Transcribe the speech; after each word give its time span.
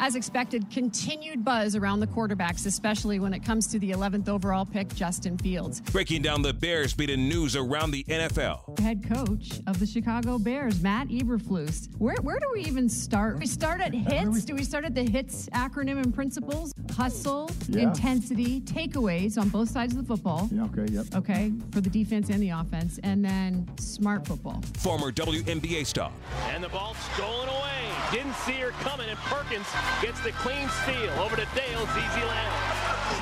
as 0.00 0.16
expected, 0.16 0.68
continued 0.70 1.44
buzz 1.44 1.76
around 1.76 2.00
the 2.00 2.06
quarterbacks, 2.06 2.64
especially 2.66 3.20
when 3.20 3.34
it 3.34 3.40
comes 3.44 3.66
to 3.68 3.78
the 3.78 3.90
11th 3.90 4.28
overall 4.28 4.64
pick, 4.64 4.92
Justin 4.94 5.36
Fields. 5.36 5.80
Breaking 5.92 6.22
down 6.22 6.40
the 6.42 6.54
Bears 6.54 6.94
beat 6.94 7.10
beating 7.10 7.28
news 7.28 7.56
around 7.56 7.90
the 7.90 8.04
NFL. 8.04 8.78
Head 8.80 9.02
coach 9.08 9.60
of 9.66 9.78
the 9.80 9.86
Chicago 9.86 10.38
Bears, 10.38 10.80
Matt 10.80 11.08
Eberflus. 11.08 11.88
Where, 11.98 12.14
where 12.22 12.38
do 12.38 12.46
we 12.52 12.60
even 12.62 12.88
start? 12.88 13.38
We 13.38 13.46
start 13.46 13.80
at 13.80 13.92
HITS. 13.92 14.44
Do 14.44 14.54
we 14.54 14.62
start 14.64 14.84
at 14.84 14.94
the 14.94 15.02
HITS 15.04 15.48
acronym 15.52 16.00
and 16.02 16.14
principles? 16.14 16.72
Hustle, 16.96 17.50
Yeah. 17.68 17.88
intensity, 17.88 18.60
takeaways 18.62 19.38
on 19.38 19.48
both 19.48 19.68
sides 19.70 19.94
of 19.94 19.98
the 20.06 20.06
football. 20.06 20.48
Yeah, 20.52 20.64
okay, 20.64 20.86
yep. 20.92 21.06
Okay, 21.14 21.52
for 21.72 21.80
the 21.80 21.90
defense 21.90 22.30
and 22.30 22.40
the 22.42 22.50
offense, 22.50 22.98
and 23.02 23.24
then 23.24 23.68
smart 23.78 24.26
football. 24.26 24.62
Former 24.78 25.10
WNBA 25.12 25.84
star. 25.84 26.10
And 26.50 26.62
the 26.64 26.68
ball 26.68 26.94
stolen 27.14 27.48
away. 27.48 27.66
Didn't 28.12 28.34
see 28.34 28.52
her 28.54 28.70
coming, 28.70 29.08
and 29.08 29.18
Perkins 29.20 29.66
gets 30.02 30.20
the 30.20 30.32
clean 30.32 30.68
steal 30.82 31.10
over 31.20 31.36
to 31.36 31.46
Dales. 31.54 31.88
Easy 31.90 32.24
land. 32.26 32.70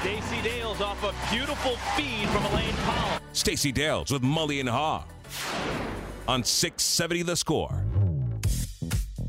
Stacey 0.00 0.42
Dales 0.42 0.80
off 0.80 1.02
a 1.02 1.34
beautiful 1.34 1.76
feed 1.96 2.28
from 2.28 2.44
Elaine 2.46 2.74
Powell. 2.84 3.20
Stacey 3.32 3.72
Dales 3.72 4.10
with 4.10 4.22
Mully 4.22 4.60
and 4.60 4.68
Haugh. 4.68 5.04
On 6.28 6.44
670 6.44 7.22
The 7.22 7.36
Score. 7.36 7.82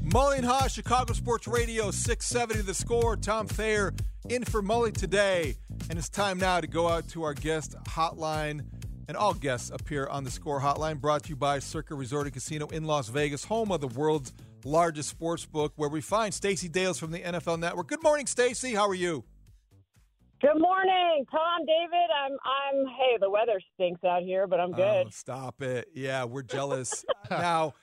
Mully 0.04 0.38
and 0.38 0.45
Haugh, 0.45 0.70
Chicago 0.70 1.14
Sports 1.14 1.48
Radio, 1.48 1.92
670 1.92 2.64
the 2.64 2.73
score. 2.73 3.16
Tom 3.16 3.48
Thayer 3.48 3.94
in 4.28 4.44
for 4.44 4.62
Mully 4.62 4.92
today. 4.92 5.56
And 5.90 5.98
it's 5.98 6.10
time 6.10 6.40
now 6.40 6.60
to 6.60 6.67
go 6.67 6.88
out 6.88 7.08
to 7.10 7.23
our 7.23 7.34
guest 7.34 7.76
hotline. 7.86 8.66
And 9.08 9.16
all 9.16 9.34
guests 9.34 9.70
appear 9.70 10.08
on 10.08 10.23
the 10.23 10.32
score 10.32 10.60
hotline, 10.62 11.00
brought 11.00 11.23
to 11.23 11.30
you 11.30 11.36
by 11.36 11.60
Circa 11.60 11.95
Resort 11.95 12.26
and 12.28 12.34
Casino 12.34 12.67
in 12.67 12.86
Las 12.86 13.10
Vegas, 13.10 13.44
home 13.44 13.71
of 13.71 13.82
the 13.82 13.88
world's 13.88 14.33
largest 14.65 15.09
sports 15.09 15.45
book, 15.45 15.73
where 15.75 15.89
we 15.89 16.02
find 16.02 16.33
Stacey 16.33 16.70
Dales 16.70 16.99
from 16.99 17.11
the 17.11 17.20
NFL 17.20 17.59
Network. 17.59 17.87
Good 17.87 18.03
morning, 18.03 18.27
Stacy. 18.27 18.73
How 18.73 18.87
are 18.87 18.95
you? 18.95 19.23
Good 20.42 20.58
morning, 20.58 21.25
Tom, 21.30 21.65
David. 21.65 22.09
I'm 22.15 22.31
I'm 22.31 22.86
hey, 22.95 23.17
the 23.20 23.30
weather 23.30 23.59
stinks 23.73 24.03
out 24.05 24.23
here, 24.23 24.47
but 24.47 24.61
I'm 24.61 24.71
good. 24.71 25.08
Oh, 25.08 25.09
stop 25.11 25.61
it. 25.61 25.89
Yeah, 25.93 26.23
we're 26.23 26.43
jealous. 26.43 27.03
now, 27.30 27.73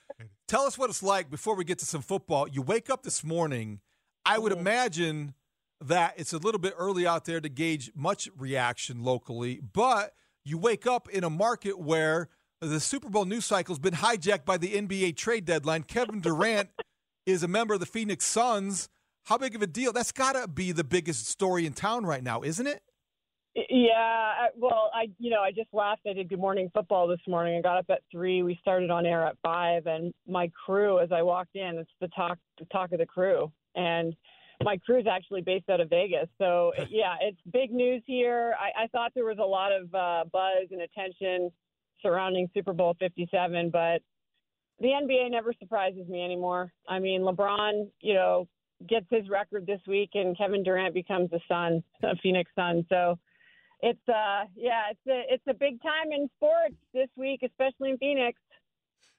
tell 0.47 0.63
us 0.63 0.75
what 0.75 0.89
it's 0.89 1.03
like 1.03 1.29
before 1.29 1.55
we 1.55 1.63
get 1.63 1.77
to 1.79 1.85
some 1.85 2.01
football. 2.01 2.47
You 2.47 2.63
wake 2.63 2.89
up 2.89 3.03
this 3.03 3.23
morning. 3.23 3.81
I 4.25 4.39
would 4.39 4.51
mm-hmm. 4.51 4.61
imagine 4.61 5.33
that 5.81 6.15
it's 6.17 6.33
a 6.33 6.39
little 6.39 6.59
bit 6.59 6.73
early 6.77 7.05
out 7.05 7.25
there 7.25 7.39
to 7.39 7.47
gauge 7.47 7.91
much 7.95 8.27
reaction 8.35 9.03
locally, 9.03 9.61
but 9.61 10.13
you 10.43 10.57
wake 10.57 10.87
up 10.87 11.07
in 11.09 11.23
a 11.23 11.29
market 11.29 11.77
where 11.77 12.29
the 12.61 12.79
Super 12.79 13.09
Bowl 13.09 13.25
news 13.25 13.45
cycle 13.45 13.73
has 13.73 13.79
been 13.79 13.93
hijacked 13.93 14.45
by 14.45 14.57
the 14.57 14.73
NBA 14.73 15.15
trade 15.15 15.45
deadline. 15.45 15.83
Kevin 15.83 16.21
Durant 16.21 16.69
is 17.25 17.43
a 17.43 17.47
member 17.47 17.73
of 17.75 17.79
the 17.79 17.85
Phoenix 17.85 18.25
Suns. 18.25 18.89
How 19.25 19.37
big 19.37 19.55
of 19.55 19.61
a 19.61 19.67
deal? 19.67 19.93
That's 19.93 20.11
got 20.11 20.33
to 20.33 20.47
be 20.47 20.71
the 20.71 20.83
biggest 20.83 21.27
story 21.27 21.65
in 21.65 21.73
town 21.73 22.05
right 22.05 22.23
now, 22.23 22.41
isn't 22.41 22.65
it? 22.65 22.81
Yeah, 23.69 24.47
well, 24.55 24.91
I 24.93 25.09
you 25.17 25.31
know 25.31 25.41
I 25.41 25.51
just 25.51 25.69
laughed. 25.73 26.01
I 26.07 26.13
did 26.13 26.29
Good 26.29 26.39
Morning 26.39 26.69
Football 26.75 27.07
this 27.07 27.19
morning. 27.27 27.57
I 27.57 27.61
got 27.61 27.77
up 27.79 27.87
at 27.89 28.01
three. 28.11 28.43
We 28.43 28.55
started 28.61 28.91
on 28.91 29.03
air 29.03 29.25
at 29.25 29.35
five, 29.43 29.87
and 29.87 30.13
my 30.27 30.51
crew, 30.63 30.99
as 30.99 31.11
I 31.11 31.23
walked 31.23 31.55
in, 31.55 31.77
it's 31.79 31.89
the 31.99 32.07
talk 32.09 32.37
the 32.59 32.65
talk 32.65 32.91
of 32.91 32.99
the 32.99 33.05
crew, 33.07 33.51
and 33.73 34.15
my 34.63 34.77
crew's 34.77 35.07
actually 35.09 35.41
based 35.41 35.69
out 35.69 35.81
of 35.81 35.89
Vegas. 35.89 36.29
So 36.37 36.71
yeah, 36.91 37.15
it's 37.19 37.39
big 37.51 37.71
news 37.71 38.03
here. 38.05 38.55
I, 38.59 38.83
I 38.83 38.87
thought 38.87 39.11
there 39.15 39.25
was 39.25 39.39
a 39.39 39.45
lot 39.45 39.71
of 39.71 39.93
uh, 39.93 40.29
buzz 40.31 40.67
and 40.69 40.81
attention 40.81 41.51
surrounding 42.01 42.49
Super 42.53 42.73
Bowl 42.73 42.95
57, 42.99 43.69
but 43.69 44.01
the 44.79 44.87
NBA 44.87 45.31
never 45.31 45.53
surprises 45.59 46.07
me 46.07 46.23
anymore. 46.23 46.71
I 46.87 46.99
mean, 46.99 47.21
LeBron, 47.21 47.87
you 48.01 48.13
know, 48.13 48.47
gets 48.87 49.07
his 49.09 49.27
record 49.29 49.65
this 49.65 49.81
week, 49.87 50.11
and 50.13 50.37
Kevin 50.37 50.63
Durant 50.63 50.93
becomes 50.93 51.31
the 51.31 51.39
Sun, 51.47 51.83
a 52.03 52.15
Phoenix 52.17 52.51
Sun. 52.55 52.85
So 52.89 53.17
it's 53.81 54.07
uh, 54.07 54.45
yeah, 54.55 54.83
it's 54.91 55.07
a 55.07 55.33
it's 55.33 55.43
a 55.47 55.53
big 55.53 55.81
time 55.81 56.11
in 56.11 56.29
sports 56.37 56.75
this 56.93 57.09
week, 57.15 57.41
especially 57.43 57.91
in 57.91 57.97
Phoenix. 57.97 58.39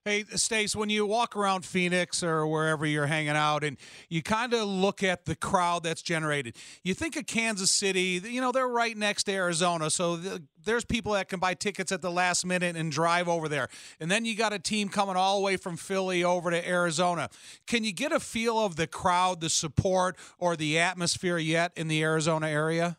Hey, 0.08 0.24
Stace, 0.36 0.74
when 0.74 0.88
you 0.88 1.04
walk 1.04 1.36
around 1.36 1.66
Phoenix 1.66 2.22
or 2.22 2.46
wherever 2.46 2.86
you're 2.86 3.08
hanging 3.08 3.36
out 3.36 3.62
and 3.62 3.76
you 4.08 4.22
kind 4.22 4.54
of 4.54 4.66
look 4.66 5.02
at 5.02 5.26
the 5.26 5.36
crowd 5.36 5.82
that's 5.82 6.00
generated, 6.00 6.56
you 6.82 6.94
think 6.94 7.14
of 7.16 7.26
Kansas 7.26 7.70
City, 7.70 8.18
you 8.24 8.40
know, 8.40 8.50
they're 8.50 8.66
right 8.66 8.96
next 8.96 9.24
to 9.24 9.32
Arizona. 9.32 9.90
So 9.90 10.16
the, 10.16 10.42
there's 10.64 10.86
people 10.86 11.12
that 11.12 11.28
can 11.28 11.40
buy 11.40 11.52
tickets 11.52 11.92
at 11.92 12.00
the 12.00 12.10
last 12.10 12.46
minute 12.46 12.74
and 12.74 12.90
drive 12.90 13.28
over 13.28 13.50
there. 13.50 13.68
And 14.00 14.10
then 14.10 14.24
you 14.24 14.34
got 14.34 14.54
a 14.54 14.58
team 14.58 14.88
coming 14.88 15.14
all 15.14 15.40
the 15.40 15.44
way 15.44 15.58
from 15.58 15.76
Philly 15.76 16.24
over 16.24 16.50
to 16.50 16.66
Arizona. 16.66 17.28
Can 17.66 17.84
you 17.84 17.92
get 17.92 18.10
a 18.10 18.18
feel 18.18 18.58
of 18.58 18.76
the 18.76 18.86
crowd, 18.86 19.42
the 19.42 19.50
support, 19.50 20.16
or 20.38 20.56
the 20.56 20.78
atmosphere 20.78 21.36
yet 21.36 21.72
in 21.76 21.86
the 21.86 22.02
Arizona 22.02 22.48
area? 22.48 22.96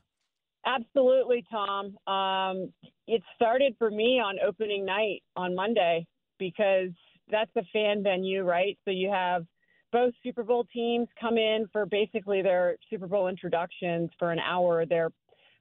Absolutely, 0.63 1.43
Tom. 1.49 1.97
Um, 2.05 2.71
it 3.07 3.23
started 3.35 3.73
for 3.79 3.89
me 3.89 4.21
on 4.23 4.35
opening 4.45 4.85
night 4.85 5.23
on 5.35 5.55
Monday 5.55 6.05
because 6.39 6.89
that's 7.29 7.51
a 7.55 7.63
fan 7.71 8.01
venue, 8.03 8.43
right? 8.43 8.77
So 8.85 8.91
you 8.91 9.09
have 9.11 9.45
both 9.91 10.13
Super 10.23 10.43
Bowl 10.43 10.65
teams 10.73 11.07
come 11.19 11.37
in 11.37 11.67
for 11.71 11.85
basically 11.85 12.41
their 12.41 12.77
Super 12.89 13.07
Bowl 13.07 13.27
introductions 13.27 14.09
for 14.17 14.31
an 14.31 14.39
hour. 14.39 14.85
They're 14.85 15.11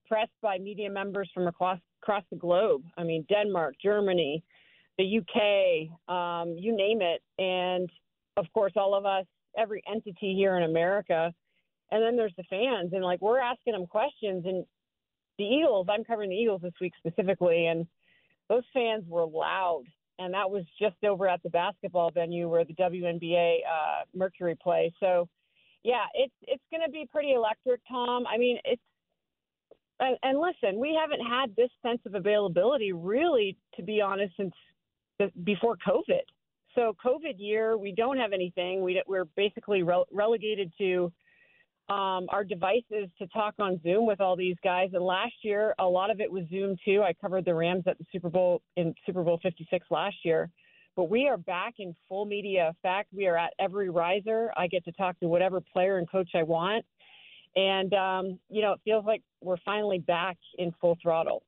pressed 0.06 0.32
by 0.42 0.58
media 0.58 0.90
members 0.90 1.30
from 1.34 1.46
across 1.46 1.78
across 2.02 2.24
the 2.30 2.36
globe. 2.36 2.82
I 2.96 3.02
mean, 3.02 3.26
Denmark, 3.28 3.74
Germany, 3.82 4.42
the 4.96 5.18
UK, 5.18 6.12
um, 6.12 6.56
you 6.58 6.76
name 6.76 7.00
it, 7.02 7.22
and 7.38 7.90
of 8.36 8.46
course, 8.54 8.72
all 8.76 8.94
of 8.94 9.04
us, 9.04 9.26
every 9.56 9.82
entity 9.90 10.34
here 10.34 10.56
in 10.56 10.62
America. 10.62 11.32
And 11.90 12.02
then 12.02 12.16
there's 12.16 12.34
the 12.36 12.44
fans, 12.44 12.92
and 12.92 13.02
like 13.02 13.20
we're 13.20 13.40
asking 13.40 13.72
them 13.72 13.86
questions, 13.86 14.44
and 14.46 14.64
the 15.38 15.44
Eagles. 15.44 15.86
I'm 15.90 16.04
covering 16.04 16.30
the 16.30 16.36
Eagles 16.36 16.60
this 16.62 16.74
week 16.80 16.92
specifically, 16.98 17.66
and 17.66 17.86
those 18.48 18.64
fans 18.74 19.04
were 19.08 19.26
loud. 19.26 19.84
And 20.18 20.34
that 20.34 20.50
was 20.50 20.64
just 20.80 20.96
over 21.04 21.28
at 21.28 21.42
the 21.42 21.50
basketball 21.50 22.10
venue 22.10 22.48
where 22.48 22.64
the 22.64 22.74
WNBA 22.74 23.58
uh, 23.58 24.04
Mercury 24.14 24.56
play. 24.60 24.92
So, 24.98 25.28
yeah, 25.84 26.06
it's 26.14 26.34
it's 26.42 26.62
going 26.72 26.82
to 26.84 26.90
be 26.90 27.08
pretty 27.10 27.32
electric, 27.32 27.80
Tom. 27.88 28.26
I 28.26 28.36
mean, 28.36 28.58
it's 28.64 28.82
and, 30.00 30.16
and 30.22 30.38
listen, 30.38 30.78
we 30.78 30.98
haven't 31.00 31.24
had 31.24 31.54
this 31.56 31.70
sense 31.82 32.00
of 32.06 32.14
availability 32.14 32.92
really, 32.92 33.56
to 33.76 33.82
be 33.82 34.00
honest, 34.00 34.34
since 34.36 34.52
the, 35.18 35.30
before 35.44 35.76
COVID. 35.86 36.22
So, 36.74 36.94
COVID 37.04 37.34
year, 37.38 37.76
we 37.76 37.92
don't 37.92 38.18
have 38.18 38.32
anything. 38.32 38.82
We 38.82 39.02
we're 39.06 39.24
basically 39.24 39.82
rele- 39.82 40.06
relegated 40.12 40.72
to 40.78 41.12
um, 41.88 42.26
our 42.28 42.44
devices 42.44 43.08
to 43.18 43.26
talk 43.28 43.54
on 43.58 43.80
Zoom 43.82 44.06
with 44.06 44.20
all 44.20 44.36
these 44.36 44.56
guys. 44.62 44.90
And 44.92 45.02
last 45.02 45.34
year, 45.42 45.74
a 45.78 45.86
lot 45.86 46.10
of 46.10 46.20
it 46.20 46.30
was 46.30 46.44
Zoom 46.50 46.76
too. 46.84 47.02
I 47.02 47.14
covered 47.14 47.44
the 47.46 47.54
Rams 47.54 47.84
at 47.86 47.96
the 47.98 48.04
Super 48.12 48.28
Bowl 48.28 48.60
in 48.76 48.94
Super 49.06 49.22
Bowl 49.22 49.38
56 49.42 49.86
last 49.90 50.16
year. 50.22 50.50
But 50.96 51.04
we 51.04 51.28
are 51.28 51.38
back 51.38 51.74
in 51.78 51.94
full 52.08 52.26
media 52.26 52.74
effect. 52.76 53.08
We 53.12 53.26
are 53.26 53.38
at 53.38 53.52
every 53.58 53.88
riser. 53.88 54.52
I 54.56 54.66
get 54.66 54.84
to 54.84 54.92
talk 54.92 55.18
to 55.20 55.28
whatever 55.28 55.60
player 55.60 55.98
and 55.98 56.10
coach 56.10 56.30
I 56.34 56.42
want. 56.42 56.84
And 57.56 57.94
um, 57.94 58.38
you 58.50 58.60
know, 58.60 58.72
it 58.72 58.80
feels 58.84 59.06
like 59.06 59.22
we're 59.42 59.56
finally 59.64 59.98
back 59.98 60.36
in 60.58 60.72
full 60.80 60.98
throttle. 61.00 61.42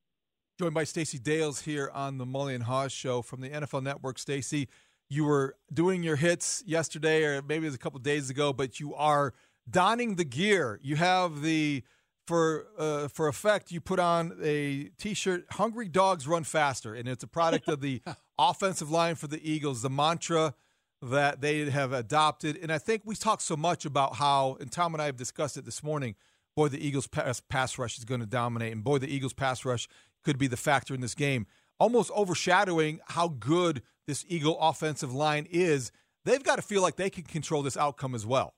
Joined 0.58 0.74
by 0.74 0.84
Stacey 0.84 1.18
Dales 1.18 1.62
here 1.62 1.90
on 1.92 2.18
the 2.18 2.24
Mully 2.24 2.54
and 2.54 2.64
Haugh's 2.64 2.92
show 2.92 3.22
from 3.22 3.40
the 3.40 3.50
NFL 3.50 3.82
Network. 3.82 4.18
Stacey, 4.18 4.68
you 5.08 5.24
were 5.24 5.56
doing 5.72 6.02
your 6.02 6.16
hits 6.16 6.62
yesterday, 6.66 7.24
or 7.24 7.42
maybe 7.42 7.66
it 7.66 7.68
was 7.68 7.74
a 7.74 7.78
couple 7.78 7.98
days 7.98 8.30
ago, 8.30 8.52
but 8.52 8.78
you 8.78 8.94
are 8.94 9.34
donning 9.68 10.16
the 10.16 10.24
gear. 10.24 10.78
You 10.82 10.96
have 10.96 11.42
the 11.42 11.82
for 12.26 12.66
uh, 12.78 13.08
for 13.08 13.28
effect. 13.28 13.72
You 13.72 13.80
put 13.80 13.98
on 13.98 14.38
a 14.42 14.90
T-shirt. 14.98 15.46
Hungry 15.50 15.88
dogs 15.88 16.28
run 16.28 16.44
faster, 16.44 16.94
and 16.94 17.08
it's 17.08 17.24
a 17.24 17.26
product 17.26 17.68
of 17.68 17.80
the 17.80 18.02
offensive 18.38 18.90
line 18.90 19.16
for 19.16 19.26
the 19.26 19.40
Eagles. 19.42 19.82
The 19.82 19.90
mantra 19.90 20.54
that 21.02 21.40
they 21.40 21.68
have 21.70 21.92
adopted, 21.92 22.58
and 22.62 22.70
I 22.70 22.78
think 22.78 23.02
we 23.04 23.14
talked 23.14 23.42
so 23.42 23.56
much 23.56 23.84
about 23.84 24.16
how, 24.16 24.58
and 24.60 24.70
Tom 24.70 24.94
and 24.94 25.02
I 25.02 25.06
have 25.06 25.16
discussed 25.16 25.56
it 25.56 25.64
this 25.64 25.82
morning. 25.82 26.14
Boy, 26.54 26.68
the 26.68 26.84
Eagles' 26.84 27.06
pass, 27.06 27.40
pass 27.40 27.78
rush 27.78 27.96
is 27.98 28.04
going 28.04 28.20
to 28.20 28.26
dominate, 28.26 28.72
and 28.72 28.84
boy, 28.84 28.98
the 28.98 29.12
Eagles' 29.12 29.32
pass 29.32 29.64
rush 29.64 29.88
could 30.22 30.38
be 30.38 30.46
the 30.46 30.56
factor 30.56 30.94
in 30.94 31.00
this 31.00 31.14
game, 31.14 31.46
almost 31.78 32.10
overshadowing 32.14 33.00
how 33.06 33.28
good 33.28 33.82
this 34.06 34.24
Eagle 34.28 34.58
offensive 34.60 35.12
line 35.12 35.46
is. 35.50 35.90
They've 36.24 36.42
got 36.42 36.56
to 36.56 36.62
feel 36.62 36.82
like 36.82 36.96
they 36.96 37.08
can 37.08 37.24
control 37.24 37.62
this 37.62 37.76
outcome 37.76 38.14
as 38.14 38.26
well. 38.26 38.54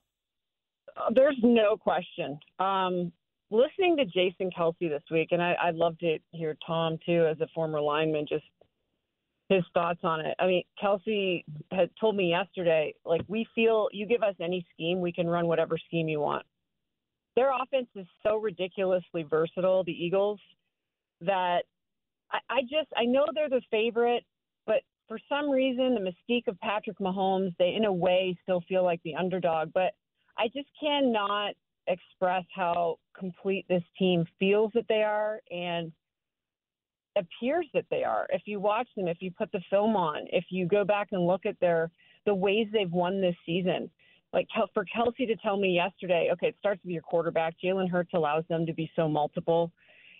There's 1.13 1.37
no 1.41 1.77
question. 1.77 2.39
Um, 2.59 3.11
listening 3.49 3.97
to 3.97 4.05
Jason 4.05 4.49
Kelce 4.57 4.89
this 4.89 5.03
week, 5.11 5.29
and 5.31 5.41
I, 5.41 5.55
I'd 5.61 5.75
love 5.75 5.97
to 5.99 6.17
hear 6.31 6.57
Tom 6.65 6.97
too, 7.05 7.27
as 7.29 7.39
a 7.41 7.47
former 7.53 7.81
lineman, 7.81 8.25
just 8.27 8.45
his 9.49 9.63
thoughts 9.73 9.99
on 10.03 10.21
it. 10.21 10.35
I 10.39 10.47
mean, 10.47 10.63
Kelce 10.81 11.43
had 11.71 11.89
told 11.99 12.15
me 12.15 12.29
yesterday, 12.29 12.93
like 13.05 13.21
we 13.27 13.45
feel 13.53 13.89
you 13.91 14.05
give 14.05 14.23
us 14.23 14.35
any 14.39 14.65
scheme, 14.73 15.01
we 15.01 15.11
can 15.11 15.27
run 15.27 15.47
whatever 15.47 15.77
scheme 15.77 16.07
you 16.07 16.19
want. 16.19 16.45
Their 17.35 17.51
offense 17.51 17.87
is 17.95 18.05
so 18.25 18.37
ridiculously 18.37 19.23
versatile, 19.23 19.83
the 19.83 19.91
Eagles, 19.91 20.39
that 21.21 21.63
I, 22.31 22.39
I 22.49 22.61
just 22.61 22.89
I 22.95 23.05
know 23.05 23.25
they're 23.33 23.49
the 23.49 23.61
favorite, 23.69 24.23
but 24.65 24.81
for 25.07 25.19
some 25.27 25.49
reason 25.49 25.95
the 25.95 26.11
mystique 26.11 26.47
of 26.47 26.59
Patrick 26.59 26.99
Mahomes, 26.99 27.53
they 27.59 27.73
in 27.75 27.85
a 27.85 27.93
way 27.93 28.37
still 28.43 28.61
feel 28.67 28.83
like 28.83 29.01
the 29.03 29.15
underdog. 29.15 29.71
But 29.73 29.93
I 30.37 30.47
just 30.47 30.67
cannot 30.79 31.53
express 31.87 32.43
how 32.55 32.97
complete 33.17 33.65
this 33.67 33.83
team 33.99 34.25
feels 34.39 34.71
that 34.73 34.85
they 34.87 35.03
are 35.03 35.39
and 35.51 35.91
appears 37.15 37.67
that 37.73 37.85
they 37.91 38.03
are. 38.03 38.25
If 38.29 38.43
you 38.45 38.59
watch 38.59 38.87
them, 38.95 39.07
if 39.07 39.17
you 39.19 39.31
put 39.31 39.51
the 39.51 39.61
film 39.69 39.95
on, 39.95 40.25
if 40.31 40.45
you 40.49 40.67
go 40.67 40.83
back 40.83 41.09
and 41.11 41.27
look 41.27 41.45
at 41.45 41.59
their 41.59 41.91
the 42.25 42.33
ways 42.33 42.67
they've 42.71 42.91
won 42.91 43.19
this 43.19 43.35
season, 43.45 43.89
like 44.31 44.47
for 44.73 44.85
Kelce 44.85 45.27
to 45.27 45.35
tell 45.37 45.57
me 45.57 45.73
yesterday, 45.73 46.29
okay, 46.33 46.47
it 46.47 46.55
starts 46.59 46.81
with 46.83 46.93
your 46.93 47.01
quarterback. 47.01 47.55
Jalen 47.63 47.89
Hurts 47.89 48.11
allows 48.13 48.43
them 48.49 48.65
to 48.65 48.73
be 48.73 48.89
so 48.95 49.07
multiple. 49.07 49.71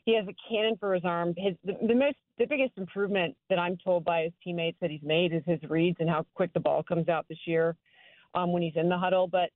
He 0.06 0.15
has 0.15 0.25
a 0.27 0.36
cannon 0.50 0.75
for 0.80 0.94
his 0.94 1.06
arm. 1.06 1.33
His 1.38 1.56
the, 1.63 1.74
the 1.88 1.95
most 1.95 2.18
the 2.38 2.45
biggest 2.45 2.74
improvement 2.77 3.36
that 3.50 3.57
I'm 3.57 3.77
told 3.83 4.04
by 4.06 4.24
his 4.24 4.33
teammates 4.44 4.77
that 4.81 4.92
he's 4.92 5.01
made 5.01 5.33
is 5.33 5.42
his 5.45 5.60
reads 5.69 5.98
and 6.00 6.10
how 6.10 6.25
quick 6.36 6.51
the 6.54 6.60
ball 6.60 6.83
comes 6.83 7.07
out 7.07 7.25
this 7.30 7.39
year 7.45 7.75
um, 8.36 8.51
when 8.51 8.62
he's 8.62 8.75
in 8.75 8.89
the 8.89 8.98
huddle. 8.98 9.27
But 9.27 9.50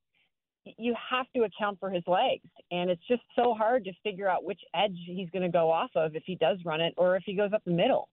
you 0.78 0.96
have 1.10 1.26
to 1.36 1.44
account 1.44 1.80
for 1.80 1.90
his 1.90 2.04
legs, 2.08 2.48
and 2.72 2.90
it's 2.90 3.06
just 3.08 3.22
so 3.36 3.54
hard 3.54 3.84
to 3.86 3.92
figure 4.04 4.30
out 4.30 4.44
which 4.44 4.60
edge 4.76 4.98
he's 5.06 5.30
going 5.32 5.44
to 5.44 5.50
go 5.50 5.70
off 5.72 5.92
of 5.96 6.16
if 6.16 6.24
he 6.26 6.36
does 6.36 6.58
run 6.66 6.82
it 6.82 6.94
or 6.98 7.16
if 7.16 7.24
he 7.26 7.34
goes 7.34 7.52
up 7.54 7.62
the 7.66 7.72
middle. 7.72 8.10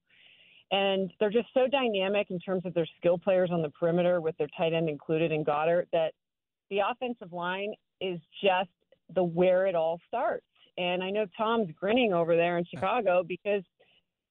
And 0.71 1.13
they're 1.21 1.31
just 1.31 1.49
so 1.55 1.67
dynamic 1.69 2.31
in 2.31 2.41
terms 2.41 2.65
of 2.65 2.75
their 2.75 2.87
skill 2.99 3.19
players 3.19 3.51
on 3.53 3.63
the 3.63 3.71
perimeter, 3.71 4.21
with 4.21 4.37
their 4.39 4.49
tight 4.57 4.73
end 4.73 4.89
included 4.89 5.31
in 5.31 5.45
Goedert 5.45 5.87
that 5.93 6.13
the 6.71 6.81
offensive 6.91 7.33
line 7.33 7.75
is 8.01 8.19
just 8.43 8.71
the 9.15 9.23
where 9.23 9.67
it 9.67 9.75
all 9.75 10.01
starts. 10.09 10.47
And 10.77 11.03
I 11.03 11.11
know 11.11 11.27
Tom's 11.37 11.69
grinning 11.79 12.13
over 12.13 12.37
there 12.37 12.59
in 12.59 12.65
Chicago 12.65 13.23
because 13.29 13.63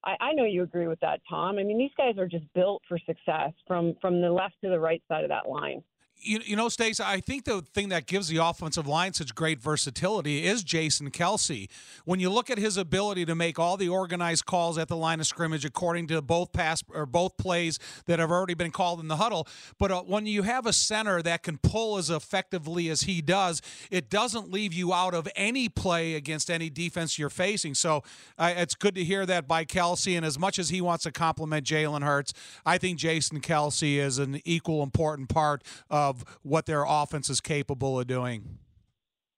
I, 0.04 0.16
I 0.20 0.34
know 0.34 0.46
you 0.46 0.64
agree 0.64 0.88
with 0.88 1.00
that, 1.00 1.22
Tom. 1.30 1.58
I 1.58 1.64
mean, 1.64 1.78
these 1.78 1.92
guys 1.98 2.18
are 2.18 2.28
just 2.28 2.46
built 2.54 2.82
for 2.88 2.98
success 3.06 3.52
from 3.68 3.96
from 4.02 4.22
the 4.22 4.32
left 4.32 4.56
to 4.64 4.70
the 4.70 4.80
right 4.80 5.02
side 5.08 5.24
of 5.24 5.30
that 5.30 5.48
line 5.48 5.84
you, 6.24 6.40
you 6.44 6.56
know, 6.56 6.70
Stace, 6.70 7.00
I 7.00 7.20
think 7.20 7.46
the 7.46 7.62
thing 7.62 7.90
that 7.90 8.08
gives 8.08 8.28
the 8.28 8.38
offensive 8.38 8.88
line 8.88 9.14
such 9.14 9.36
great 9.36 9.60
versatility 9.60 10.46
is 10.46 10.64
Jason 10.64 11.12
Kelce. 11.12 11.70
When 12.06 12.20
you 12.20 12.30
look 12.30 12.50
at 12.50 12.58
his 12.58 12.78
ability 12.78 13.26
to 13.26 13.36
make 13.36 13.60
all 13.60 13.78
the 13.78 13.90
organized 13.90 14.46
calls 14.46 14.78
at 14.78 14.88
the 14.88 14.96
line 14.98 15.20
of 15.20 15.28
scrimmage 15.28 15.66
according 15.66 16.08
to 16.08 16.22
both 16.22 16.52
pass 16.54 16.84
or 16.90 17.06
both 17.06 17.38
plays 17.38 17.80
that 18.06 18.20
have 18.20 18.32
already 18.32 18.54
been 18.54 18.72
called 18.72 19.00
in 19.00 19.08
the 19.08 19.18
huddle, 19.18 19.48
but 19.78 19.92
uh, 19.92 20.02
when 20.02 20.26
you 20.26 20.44
have 20.44 20.66
a 20.66 20.74
center 20.74 21.22
that 21.22 21.44
can 21.44 21.58
pull 21.58 21.98
as 21.98 22.10
effectively 22.10 22.90
as 22.90 23.04
he 23.04 23.22
does, 23.22 23.62
it 23.92 24.10
doesn't 24.10 24.52
leave 24.52 24.74
you 24.74 24.94
out 24.94 25.14
of 25.14 25.28
any 25.36 25.70
play 25.70 26.16
against 26.16 26.50
any 26.50 26.70
defense 26.70 27.20
you're 27.20 27.30
facing. 27.30 27.74
So 27.74 28.04
uh, 28.38 28.54
it's 28.58 28.76
good 28.76 28.96
to 28.96 29.04
hear 29.04 29.26
that 29.26 29.48
by 29.48 29.66
Kelce. 29.66 30.16
And 30.16 30.26
as 30.26 30.40
much 30.40 30.60
as 30.60 30.70
he 30.70 30.82
wants 30.82 31.04
to 31.04 31.12
compliment 31.12 31.66
Jalen 31.66 32.04
Hurts, 32.04 32.34
I 32.66 32.78
think 32.78 32.98
Jason 32.98 33.42
Kelce 33.42 33.98
is 33.98 34.20
an 34.20 34.42
equal 34.46 34.84
important 34.84 35.30
part 35.30 35.64
of 35.90 36.13
of 36.14 36.40
what 36.44 36.66
their 36.66 36.84
offense 36.88 37.30
is 37.30 37.42
capable 37.42 38.00
of 38.00 38.08
doing? 38.08 38.60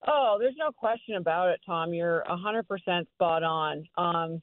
Oh, 0.07 0.37
there's 0.39 0.55
no 0.57 0.71
question 0.71 1.15
about 1.15 1.49
it, 1.49 1.59
Tom. 1.65 1.93
You're 1.93 2.23
100% 2.29 3.07
spot 3.13 3.43
on. 3.43 3.85
Um, 3.97 4.41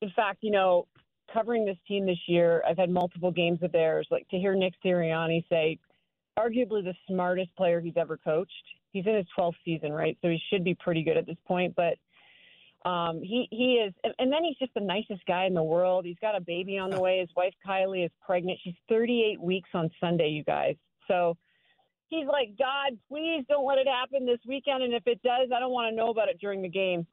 in 0.00 0.10
fact, 0.14 0.38
you 0.42 0.50
know, 0.50 0.86
covering 1.32 1.64
this 1.64 1.76
team 1.88 2.06
this 2.06 2.18
year, 2.26 2.62
I've 2.68 2.78
had 2.78 2.90
multiple 2.90 3.30
games 3.32 3.60
of 3.62 3.72
theirs. 3.72 4.06
Like 4.10 4.28
to 4.28 4.38
hear 4.38 4.54
Nick 4.54 4.74
Sirianni 4.84 5.44
say, 5.48 5.78
arguably 6.38 6.84
the 6.84 6.94
smartest 7.08 7.54
player 7.56 7.80
he's 7.80 7.96
ever 7.96 8.16
coached. 8.16 8.52
He's 8.92 9.06
in 9.06 9.14
his 9.14 9.26
12th 9.38 9.54
season, 9.64 9.92
right? 9.92 10.16
So 10.22 10.28
he 10.28 10.40
should 10.50 10.64
be 10.64 10.74
pretty 10.74 11.02
good 11.02 11.16
at 11.16 11.26
this 11.26 11.36
point. 11.46 11.74
But 11.74 11.94
um, 12.88 13.20
he 13.20 13.46
he 13.50 13.74
is, 13.74 13.92
and, 14.04 14.14
and 14.18 14.32
then 14.32 14.42
he's 14.42 14.56
just 14.58 14.72
the 14.74 14.80
nicest 14.80 15.24
guy 15.26 15.44
in 15.44 15.54
the 15.54 15.62
world. 15.62 16.04
He's 16.04 16.16
got 16.20 16.36
a 16.36 16.40
baby 16.40 16.78
on 16.78 16.90
the 16.90 17.00
way. 17.00 17.18
His 17.20 17.28
wife 17.36 17.54
Kylie 17.66 18.04
is 18.04 18.12
pregnant. 18.24 18.58
She's 18.62 18.74
38 18.88 19.40
weeks 19.40 19.68
on 19.74 19.90
Sunday, 20.00 20.28
you 20.28 20.44
guys. 20.44 20.76
So 21.08 21.36
he's 22.10 22.26
like, 22.26 22.58
God, 22.58 22.98
please 23.08 23.44
don't 23.48 23.66
let 23.66 23.78
it 23.78 23.86
happen 23.86 24.26
this 24.26 24.40
weekend. 24.46 24.82
And 24.82 24.92
if 24.92 25.06
it 25.06 25.22
does, 25.22 25.48
I 25.54 25.60
don't 25.60 25.70
want 25.70 25.90
to 25.90 25.96
know 25.96 26.10
about 26.10 26.28
it 26.28 26.38
during 26.38 26.60
the 26.60 26.68
game. 26.68 27.06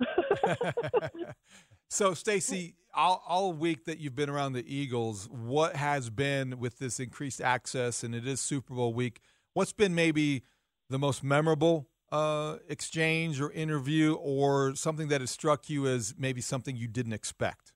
so, 1.89 2.13
Stacey, 2.13 2.75
all, 2.93 3.23
all 3.27 3.53
week 3.53 3.85
that 3.85 3.99
you've 3.99 4.15
been 4.15 4.29
around 4.29 4.53
the 4.53 4.65
Eagles, 4.67 5.29
what 5.31 5.75
has 5.75 6.09
been 6.09 6.59
with 6.59 6.79
this 6.79 6.99
increased 6.99 7.39
access, 7.39 8.03
and 8.03 8.13
it 8.13 8.27
is 8.27 8.41
Super 8.41 8.73
Bowl 8.73 8.93
week, 8.93 9.21
what's 9.53 9.71
been 9.71 9.95
maybe 9.95 10.43
the 10.89 10.99
most 10.99 11.23
memorable 11.23 11.87
uh, 12.11 12.57
exchange 12.67 13.39
or 13.39 13.51
interview 13.51 14.15
or 14.15 14.75
something 14.75 15.09
that 15.09 15.21
has 15.21 15.29
struck 15.29 15.69
you 15.69 15.87
as 15.87 16.15
maybe 16.17 16.41
something 16.41 16.75
you 16.75 16.87
didn't 16.87 17.13
expect? 17.13 17.73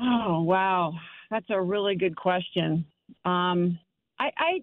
Oh, 0.00 0.42
wow. 0.42 0.94
That's 1.30 1.46
a 1.48 1.60
really 1.60 1.94
good 1.94 2.16
question. 2.16 2.84
Um, 3.24 3.78
I, 4.18 4.30
I 4.36 4.62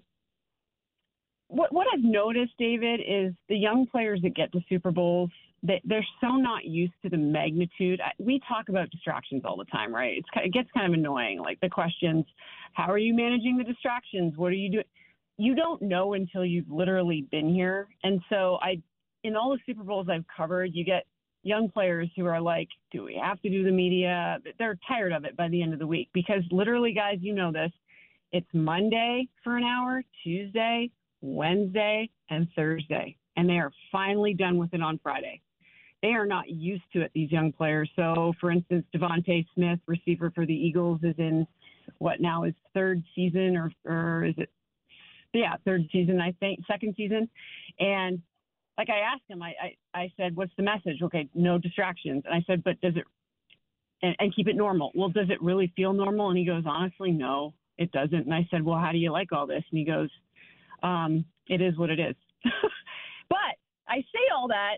what 1.49 1.73
what 1.73 1.87
I've 1.93 2.03
noticed, 2.03 2.53
David, 2.57 3.01
is 3.01 3.33
the 3.49 3.57
young 3.57 3.87
players 3.87 4.21
that 4.21 4.35
get 4.35 4.51
to 4.53 4.61
Super 4.69 4.91
Bowls, 4.91 5.31
they, 5.63 5.81
they're 5.83 6.05
so 6.21 6.35
not 6.35 6.63
used 6.63 6.93
to 7.03 7.09
the 7.09 7.17
magnitude. 7.17 7.99
We 8.19 8.39
talk 8.47 8.69
about 8.69 8.89
distractions 8.91 9.41
all 9.43 9.57
the 9.57 9.65
time, 9.65 9.93
right? 9.93 10.17
It's 10.17 10.27
it 10.35 10.53
gets 10.53 10.69
kind 10.71 10.87
of 10.87 10.97
annoying. 10.97 11.39
Like 11.39 11.59
the 11.59 11.69
questions, 11.69 12.25
how 12.73 12.89
are 12.89 12.97
you 12.97 13.13
managing 13.13 13.57
the 13.57 13.63
distractions? 13.63 14.37
What 14.37 14.47
are 14.47 14.55
you 14.55 14.71
doing? 14.71 14.85
You 15.37 15.55
don't 15.55 15.81
know 15.81 16.13
until 16.13 16.45
you've 16.45 16.69
literally 16.69 17.25
been 17.31 17.53
here. 17.53 17.87
And 18.03 18.21
so 18.29 18.59
I, 18.61 18.81
in 19.23 19.35
all 19.35 19.51
the 19.51 19.59
Super 19.65 19.83
Bowls 19.83 20.07
I've 20.09 20.25
covered, 20.35 20.71
you 20.73 20.83
get 20.83 21.05
young 21.43 21.69
players 21.69 22.09
who 22.15 22.25
are 22.25 22.41
like, 22.41 22.67
do 22.91 23.05
we 23.05 23.19
have 23.21 23.41
to 23.41 23.49
do 23.49 23.63
the 23.63 23.71
media? 23.71 24.37
They're 24.57 24.77
tired 24.87 25.13
of 25.13 25.23
it 25.23 25.37
by 25.37 25.47
the 25.47 25.63
end 25.63 25.73
of 25.73 25.79
the 25.79 25.87
week 25.87 26.09
because 26.13 26.43
literally, 26.51 26.93
guys, 26.93 27.17
you 27.21 27.33
know 27.33 27.51
this. 27.51 27.71
It's 28.31 28.47
Monday 28.53 29.27
for 29.43 29.57
an 29.57 29.63
hour, 29.63 30.03
Tuesday, 30.23 30.91
Wednesday, 31.21 32.09
and 32.29 32.47
Thursday, 32.55 33.15
and 33.35 33.49
they 33.49 33.57
are 33.59 33.71
finally 33.91 34.33
done 34.33 34.57
with 34.57 34.73
it 34.73 34.81
on 34.81 34.99
Friday. 35.01 35.41
They 36.01 36.09
are 36.09 36.25
not 36.25 36.49
used 36.49 36.83
to 36.93 37.01
it, 37.01 37.11
these 37.13 37.31
young 37.31 37.51
players. 37.51 37.89
So, 37.95 38.33
for 38.39 38.51
instance, 38.51 38.85
DeVonta 38.95 39.45
Smith, 39.53 39.79
receiver 39.85 40.31
for 40.33 40.45
the 40.45 40.53
Eagles, 40.53 41.01
is 41.03 41.15
in 41.17 41.45
what 41.97 42.21
now 42.21 42.43
is 42.43 42.53
third 42.73 43.03
season, 43.15 43.57
or, 43.57 43.71
or 43.85 44.25
is 44.25 44.35
it? 44.37 44.49
Yeah, 45.33 45.55
third 45.65 45.83
season, 45.91 46.19
I 46.21 46.31
think, 46.39 46.59
second 46.67 46.95
season. 46.95 47.29
And 47.79 48.21
like 48.77 48.89
I 48.89 48.99
asked 48.99 49.23
him, 49.27 49.43
I, 49.43 49.53
I, 49.93 49.99
I 49.99 50.13
said, 50.15 50.35
What's 50.35 50.53
the 50.55 50.63
message? 50.63 51.01
Okay, 51.03 51.27
no 51.35 51.57
distractions. 51.57 52.23
And 52.25 52.33
I 52.33 52.43
said, 52.47 52.63
But 52.63 52.79
does 52.81 52.95
it, 52.95 53.03
and, 54.01 54.15
and 54.19 54.33
keep 54.33 54.47
it 54.47 54.55
normal. 54.55 54.91
Well, 54.95 55.09
does 55.09 55.29
it 55.29 55.41
really 55.41 55.71
feel 55.75 55.91
normal? 55.91 56.29
And 56.29 56.37
he 56.37 56.45
goes, 56.45 56.63
Honestly, 56.65 57.11
no, 57.11 57.53
it 57.77 57.91
doesn't. 57.91 58.13
And 58.13 58.33
I 58.33 58.47
said, 58.49 58.63
Well, 58.63 58.79
how 58.79 58.91
do 58.91 58.97
you 58.97 59.11
like 59.11 59.31
all 59.33 59.45
this? 59.45 59.63
And 59.69 59.77
he 59.77 59.85
goes, 59.85 60.09
um, 60.83 61.25
it 61.47 61.61
is 61.61 61.77
what 61.77 61.89
it 61.89 61.99
is. 61.99 62.15
but 63.29 63.37
I 63.87 63.97
say 63.97 64.23
all 64.35 64.47
that, 64.47 64.77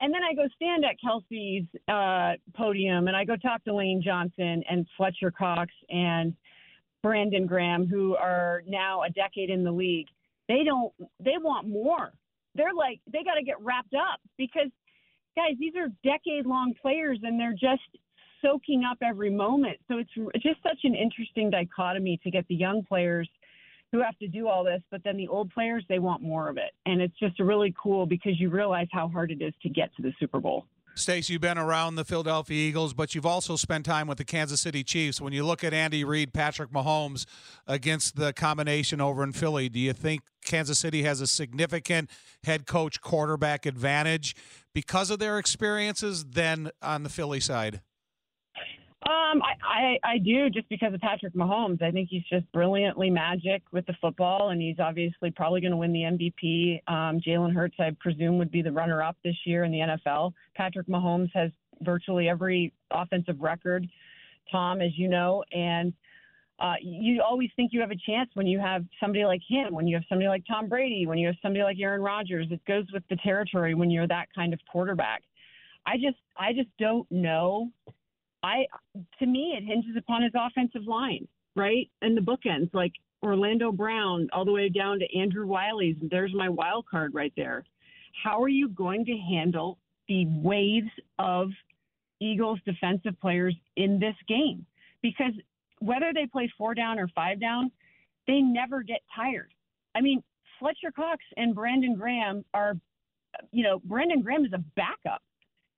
and 0.00 0.12
then 0.12 0.22
I 0.22 0.34
go 0.34 0.46
stand 0.54 0.84
at 0.84 0.96
Kelce's 1.04 1.66
uh, 1.88 2.36
podium, 2.56 3.08
and 3.08 3.16
I 3.16 3.24
go 3.24 3.36
talk 3.36 3.64
to 3.64 3.74
Lane 3.74 4.02
Johnson 4.04 4.62
and 4.70 4.86
Fletcher 4.96 5.30
Cox 5.30 5.72
and 5.90 6.34
Brandon 7.02 7.46
Graham, 7.46 7.86
who 7.86 8.16
are 8.16 8.62
now 8.66 9.02
a 9.02 9.10
decade 9.10 9.50
in 9.50 9.64
the 9.64 9.72
league. 9.72 10.08
They 10.48 10.62
don't. 10.64 10.92
They 11.20 11.34
want 11.40 11.68
more. 11.68 12.12
they're 12.54 12.74
like 12.74 13.00
they 13.12 13.22
got 13.22 13.34
to 13.34 13.42
get 13.42 13.60
wrapped 13.60 13.94
up 13.94 14.20
because 14.36 14.70
guys, 15.36 15.56
these 15.60 15.74
are 15.76 15.88
decade 16.02 16.46
long 16.46 16.74
players 16.80 17.20
and 17.22 17.38
they're 17.38 17.52
just 17.52 17.82
soaking 18.42 18.84
up 18.84 18.98
every 19.02 19.30
moment. 19.30 19.78
So 19.88 19.98
it's 19.98 20.10
just 20.42 20.62
such 20.62 20.78
an 20.84 20.94
interesting 20.94 21.50
dichotomy 21.50 22.18
to 22.24 22.30
get 22.30 22.46
the 22.48 22.54
young 22.54 22.82
players 22.84 23.28
who 23.92 24.02
have 24.02 24.16
to 24.18 24.28
do 24.28 24.48
all 24.48 24.64
this, 24.64 24.82
but 24.90 25.02
then 25.04 25.16
the 25.16 25.28
old 25.28 25.50
players, 25.50 25.84
they 25.88 25.98
want 25.98 26.22
more 26.22 26.48
of 26.48 26.56
it. 26.56 26.72
And 26.86 27.00
it's 27.00 27.18
just 27.18 27.38
really 27.40 27.74
cool 27.80 28.06
because 28.06 28.38
you 28.38 28.50
realize 28.50 28.88
how 28.92 29.08
hard 29.08 29.30
it 29.30 29.42
is 29.42 29.54
to 29.62 29.68
get 29.68 29.94
to 29.96 30.02
the 30.02 30.12
Super 30.20 30.40
Bowl. 30.40 30.66
Stace, 30.94 31.30
you've 31.30 31.40
been 31.40 31.58
around 31.58 31.94
the 31.94 32.04
Philadelphia 32.04 32.56
Eagles, 32.56 32.92
but 32.92 33.14
you've 33.14 33.24
also 33.24 33.54
spent 33.54 33.86
time 33.86 34.08
with 34.08 34.18
the 34.18 34.24
Kansas 34.24 34.60
City 34.60 34.82
Chiefs. 34.82 35.20
When 35.20 35.32
you 35.32 35.46
look 35.46 35.62
at 35.62 35.72
Andy 35.72 36.02
Reid, 36.02 36.34
Patrick 36.34 36.72
Mahomes 36.72 37.24
against 37.68 38.16
the 38.16 38.32
combination 38.32 39.00
over 39.00 39.22
in 39.22 39.30
Philly, 39.30 39.68
do 39.68 39.78
you 39.78 39.92
think 39.92 40.22
Kansas 40.44 40.80
City 40.80 41.04
has 41.04 41.20
a 41.20 41.28
significant 41.28 42.10
head 42.42 42.66
coach 42.66 43.00
quarterback 43.00 43.64
advantage 43.64 44.34
because 44.74 45.10
of 45.10 45.20
their 45.20 45.38
experiences 45.38 46.24
than 46.24 46.72
on 46.82 47.04
the 47.04 47.08
Philly 47.08 47.38
side? 47.38 47.80
Um, 49.08 49.40
I, 49.42 49.54
I, 49.64 49.98
I 50.04 50.18
do 50.18 50.50
just 50.50 50.68
because 50.68 50.92
of 50.92 51.00
Patrick 51.00 51.32
Mahomes. 51.32 51.80
I 51.80 51.90
think 51.90 52.10
he's 52.10 52.24
just 52.30 52.44
brilliantly 52.52 53.08
magic 53.08 53.62
with 53.72 53.86
the 53.86 53.94
football, 54.02 54.50
and 54.50 54.60
he's 54.60 54.78
obviously 54.78 55.30
probably 55.30 55.62
going 55.62 55.70
to 55.70 55.78
win 55.78 55.94
the 55.94 56.00
MVP. 56.00 56.82
Um, 56.92 57.18
Jalen 57.18 57.54
Hurts, 57.54 57.76
I 57.80 57.96
presume, 58.00 58.36
would 58.36 58.50
be 58.50 58.60
the 58.60 58.70
runner 58.70 59.02
up 59.02 59.16
this 59.24 59.36
year 59.46 59.64
in 59.64 59.72
the 59.72 59.78
NFL. 59.78 60.34
Patrick 60.54 60.88
Mahomes 60.88 61.30
has 61.32 61.50
virtually 61.80 62.28
every 62.28 62.74
offensive 62.90 63.40
record, 63.40 63.88
Tom, 64.52 64.82
as 64.82 64.90
you 64.98 65.08
know, 65.08 65.42
and 65.52 65.94
uh, 66.58 66.74
you 66.82 67.22
always 67.22 67.48
think 67.56 67.72
you 67.72 67.80
have 67.80 67.92
a 67.92 67.96
chance 68.06 68.28
when 68.34 68.46
you 68.46 68.58
have 68.58 68.84
somebody 69.00 69.24
like 69.24 69.40
him, 69.48 69.72
when 69.72 69.86
you 69.86 69.96
have 69.96 70.04
somebody 70.10 70.28
like 70.28 70.44
Tom 70.46 70.68
Brady, 70.68 71.06
when 71.06 71.16
you 71.16 71.28
have 71.28 71.36
somebody 71.40 71.62
like 71.62 71.78
Aaron 71.80 72.02
Rodgers. 72.02 72.48
It 72.50 72.62
goes 72.66 72.84
with 72.92 73.04
the 73.08 73.16
territory 73.16 73.72
when 73.72 73.90
you're 73.90 74.08
that 74.08 74.26
kind 74.34 74.52
of 74.52 74.60
quarterback. 74.70 75.22
I 75.86 75.96
just, 75.96 76.18
I 76.36 76.52
just 76.52 76.68
don't 76.78 77.10
know 77.10 77.70
I 78.42 78.66
to 79.18 79.26
me 79.26 79.56
it 79.56 79.64
hinges 79.64 79.96
upon 79.96 80.22
his 80.22 80.32
offensive 80.34 80.86
line, 80.86 81.26
right? 81.56 81.90
And 82.02 82.16
the 82.16 82.20
bookends, 82.20 82.72
like 82.72 82.92
Orlando 83.22 83.72
Brown, 83.72 84.28
all 84.32 84.44
the 84.44 84.52
way 84.52 84.68
down 84.68 85.00
to 85.00 85.18
Andrew 85.18 85.46
Wylie's. 85.46 85.96
There's 86.10 86.32
my 86.34 86.48
wild 86.48 86.86
card 86.88 87.14
right 87.14 87.32
there. 87.36 87.64
How 88.22 88.42
are 88.42 88.48
you 88.48 88.68
going 88.68 89.04
to 89.06 89.16
handle 89.16 89.78
the 90.08 90.26
waves 90.26 90.90
of 91.18 91.50
Eagles 92.20 92.58
defensive 92.64 93.18
players 93.20 93.54
in 93.76 93.98
this 93.98 94.14
game? 94.28 94.64
Because 95.02 95.32
whether 95.80 96.12
they 96.14 96.26
play 96.26 96.50
four 96.56 96.74
down 96.74 96.98
or 96.98 97.08
five 97.08 97.40
down, 97.40 97.70
they 98.26 98.40
never 98.40 98.82
get 98.82 99.00
tired. 99.14 99.52
I 99.94 100.00
mean, 100.00 100.22
Fletcher 100.58 100.92
Cox 100.94 101.22
and 101.36 101.54
Brandon 101.54 101.94
Graham 101.94 102.44
are, 102.54 102.74
you 103.52 103.62
know, 103.62 103.80
Brandon 103.84 104.20
Graham 104.22 104.44
is 104.44 104.52
a 104.52 104.62
backup. 104.76 105.22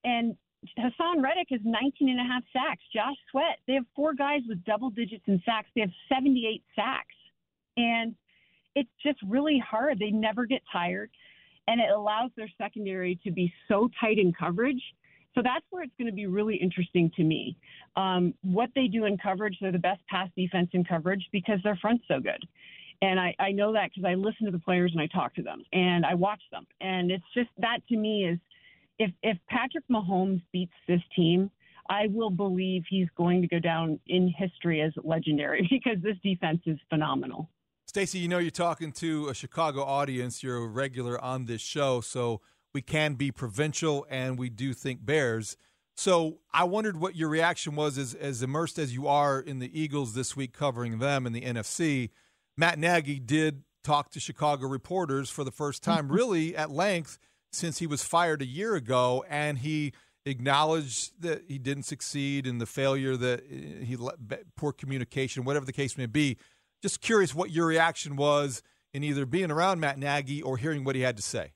And 0.04 0.36
Haason 0.78 1.22
Reddick 1.22 1.48
has 1.50 1.60
19 1.64 2.08
and 2.08 2.20
a 2.20 2.24
half 2.24 2.42
sacks. 2.52 2.82
Josh 2.94 3.16
Sweat, 3.30 3.58
they 3.66 3.74
have 3.74 3.84
four 3.96 4.14
guys 4.14 4.40
with 4.48 4.62
double 4.64 4.90
digits 4.90 5.24
in 5.26 5.42
sacks. 5.44 5.68
They 5.74 5.80
have 5.80 5.90
78 6.08 6.62
sacks. 6.76 7.14
And 7.76 8.14
it's 8.74 8.90
just 9.02 9.18
really 9.26 9.58
hard. 9.58 9.98
They 9.98 10.10
never 10.10 10.46
get 10.46 10.62
tired. 10.72 11.10
And 11.66 11.80
it 11.80 11.90
allows 11.90 12.30
their 12.36 12.50
secondary 12.58 13.18
to 13.24 13.30
be 13.30 13.52
so 13.68 13.88
tight 14.00 14.18
in 14.18 14.32
coverage. 14.32 14.82
So 15.34 15.42
that's 15.42 15.64
where 15.70 15.82
it's 15.82 15.92
going 15.96 16.10
to 16.10 16.14
be 16.14 16.26
really 16.26 16.56
interesting 16.56 17.10
to 17.16 17.22
me. 17.22 17.56
Um, 17.96 18.34
what 18.42 18.70
they 18.74 18.88
do 18.88 19.04
in 19.04 19.16
coverage, 19.16 19.56
they're 19.60 19.72
the 19.72 19.78
best 19.78 20.00
pass 20.08 20.28
defense 20.36 20.70
in 20.72 20.84
coverage 20.84 21.26
because 21.30 21.60
their 21.62 21.76
front's 21.76 22.04
so 22.08 22.20
good. 22.20 22.44
And 23.02 23.18
I, 23.18 23.34
I 23.38 23.52
know 23.52 23.72
that 23.72 23.90
because 23.94 24.06
I 24.06 24.14
listen 24.14 24.44
to 24.46 24.52
the 24.52 24.58
players 24.58 24.92
and 24.92 25.00
I 25.00 25.06
talk 25.06 25.34
to 25.36 25.42
them 25.42 25.62
and 25.72 26.04
I 26.04 26.14
watch 26.14 26.42
them. 26.50 26.66
And 26.80 27.10
it's 27.10 27.24
just 27.32 27.48
that 27.58 27.78
to 27.88 27.96
me 27.96 28.26
is 28.26 28.38
if 29.00 29.10
if 29.22 29.38
Patrick 29.48 29.84
Mahomes 29.90 30.42
beats 30.52 30.74
this 30.86 31.00
team, 31.16 31.50
I 31.88 32.06
will 32.08 32.30
believe 32.30 32.84
he's 32.88 33.08
going 33.16 33.40
to 33.40 33.48
go 33.48 33.58
down 33.58 33.98
in 34.06 34.28
history 34.28 34.82
as 34.82 34.92
legendary 35.02 35.66
because 35.70 36.00
this 36.02 36.16
defense 36.22 36.60
is 36.66 36.78
phenomenal. 36.88 37.50
Stacey, 37.86 38.18
you 38.20 38.28
know 38.28 38.38
you're 38.38 38.52
talking 38.52 38.92
to 38.92 39.28
a 39.28 39.34
Chicago 39.34 39.82
audience. 39.82 40.42
You're 40.42 40.58
a 40.58 40.68
regular 40.68 41.20
on 41.20 41.46
this 41.46 41.62
show, 41.62 42.00
so 42.02 42.42
we 42.72 42.82
can 42.82 43.14
be 43.14 43.32
provincial 43.32 44.06
and 44.08 44.38
we 44.38 44.50
do 44.50 44.74
think 44.74 45.04
Bears. 45.04 45.56
So 45.96 46.38
I 46.52 46.64
wondered 46.64 46.98
what 46.98 47.16
your 47.16 47.28
reaction 47.28 47.74
was 47.74 47.98
as, 47.98 48.14
as 48.14 48.42
immersed 48.42 48.78
as 48.78 48.94
you 48.94 49.08
are 49.08 49.40
in 49.40 49.58
the 49.58 49.78
Eagles 49.78 50.14
this 50.14 50.36
week 50.36 50.52
covering 50.52 50.98
them 50.98 51.26
in 51.26 51.32
the 51.32 51.42
NFC. 51.42 52.10
Matt 52.56 52.78
Nagy 52.78 53.18
did 53.18 53.64
talk 53.82 54.10
to 54.10 54.20
Chicago 54.20 54.68
reporters 54.68 55.30
for 55.30 55.42
the 55.42 55.50
first 55.50 55.82
time, 55.82 56.12
really 56.12 56.54
at 56.54 56.70
length 56.70 57.18
since 57.52 57.78
he 57.78 57.86
was 57.86 58.02
fired 58.02 58.42
a 58.42 58.46
year 58.46 58.74
ago, 58.74 59.24
and 59.28 59.58
he 59.58 59.92
acknowledged 60.26 61.20
that 61.22 61.42
he 61.48 61.58
didn't 61.58 61.84
succeed 61.84 62.46
and 62.46 62.60
the 62.60 62.66
failure 62.66 63.16
that 63.16 63.40
uh, 63.40 63.84
he 63.84 63.96
poor 64.56 64.72
communication, 64.72 65.44
whatever 65.44 65.64
the 65.64 65.72
case 65.72 65.96
may 65.96 66.06
be. 66.06 66.36
Just 66.82 67.00
curious 67.00 67.34
what 67.34 67.50
your 67.50 67.66
reaction 67.66 68.16
was 68.16 68.62
in 68.92 69.04
either 69.04 69.26
being 69.26 69.50
around 69.50 69.80
Matt 69.80 69.98
Nagy 69.98 70.42
or 70.42 70.56
hearing 70.56 70.84
what 70.84 70.96
he 70.96 71.02
had 71.02 71.16
to 71.16 71.22
say. 71.22 71.52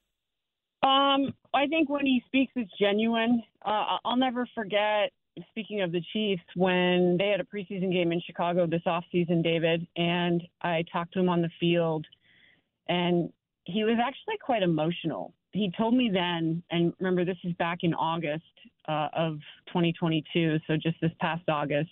Um, 0.82 1.32
I 1.54 1.66
think 1.68 1.88
when 1.88 2.04
he 2.04 2.22
speaks, 2.26 2.52
it's 2.56 2.70
genuine. 2.78 3.42
Uh, 3.64 3.98
I'll 4.04 4.16
never 4.16 4.46
forget. 4.54 5.10
Speaking 5.50 5.80
of 5.80 5.90
the 5.90 6.02
Chiefs, 6.12 6.42
when 6.54 7.16
they 7.18 7.28
had 7.28 7.40
a 7.40 7.44
preseason 7.44 7.90
game 7.90 8.12
in 8.12 8.20
Chicago 8.24 8.66
this 8.66 8.82
offseason, 8.86 9.42
David, 9.42 9.86
and 9.96 10.42
I 10.62 10.84
talked 10.92 11.14
to 11.14 11.20
him 11.20 11.28
on 11.28 11.42
the 11.42 11.48
field, 11.58 12.06
and 12.88 13.32
he 13.64 13.82
was 13.82 13.96
actually 14.00 14.36
quite 14.44 14.62
emotional 14.62 15.32
he 15.54 15.70
told 15.78 15.94
me 15.94 16.10
then, 16.12 16.62
and 16.70 16.92
remember 16.98 17.24
this 17.24 17.38
is 17.44 17.52
back 17.54 17.78
in 17.82 17.94
August 17.94 18.42
uh, 18.88 19.08
of 19.14 19.34
2022, 19.68 20.58
so 20.66 20.76
just 20.76 20.96
this 21.00 21.12
past 21.20 21.48
August, 21.48 21.90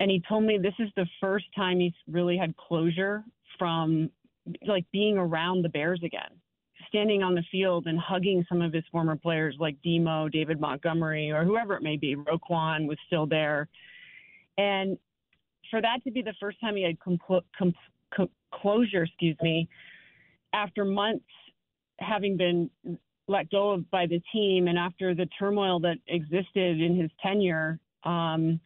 and 0.00 0.10
he 0.10 0.22
told 0.26 0.44
me 0.44 0.58
this 0.58 0.74
is 0.78 0.88
the 0.96 1.06
first 1.20 1.44
time 1.54 1.78
he's 1.78 1.92
really 2.10 2.38
had 2.38 2.56
closure 2.56 3.22
from 3.58 4.10
like 4.66 4.86
being 4.92 5.18
around 5.18 5.62
the 5.62 5.68
Bears 5.68 6.00
again, 6.02 6.30
standing 6.88 7.22
on 7.22 7.34
the 7.34 7.42
field 7.52 7.86
and 7.86 7.98
hugging 7.98 8.44
some 8.48 8.62
of 8.62 8.72
his 8.72 8.84
former 8.90 9.16
players 9.16 9.54
like 9.58 9.76
Demo, 9.82 10.28
David 10.28 10.58
Montgomery, 10.58 11.30
or 11.30 11.44
whoever 11.44 11.74
it 11.74 11.82
may 11.82 11.98
be. 11.98 12.16
Roquan 12.16 12.86
was 12.88 12.96
still 13.06 13.26
there, 13.26 13.68
and 14.56 14.96
for 15.70 15.82
that 15.82 16.02
to 16.04 16.10
be 16.10 16.22
the 16.22 16.34
first 16.40 16.58
time 16.62 16.76
he 16.76 16.82
had 16.82 16.98
compl- 16.98 17.42
com- 17.58 17.74
closure, 18.54 19.02
excuse 19.02 19.36
me, 19.42 19.68
after 20.54 20.86
months 20.86 21.26
having 21.98 22.36
been 22.36 22.70
let 23.26 23.50
go 23.50 23.72
of 23.72 23.90
by 23.90 24.06
the 24.06 24.22
team 24.32 24.68
and 24.68 24.78
after 24.78 25.14
the 25.14 25.26
turmoil 25.38 25.80
that 25.80 25.98
existed 26.06 26.80
in 26.80 26.96
his 26.96 27.10
tenure, 27.22 27.78
um, 28.04 28.60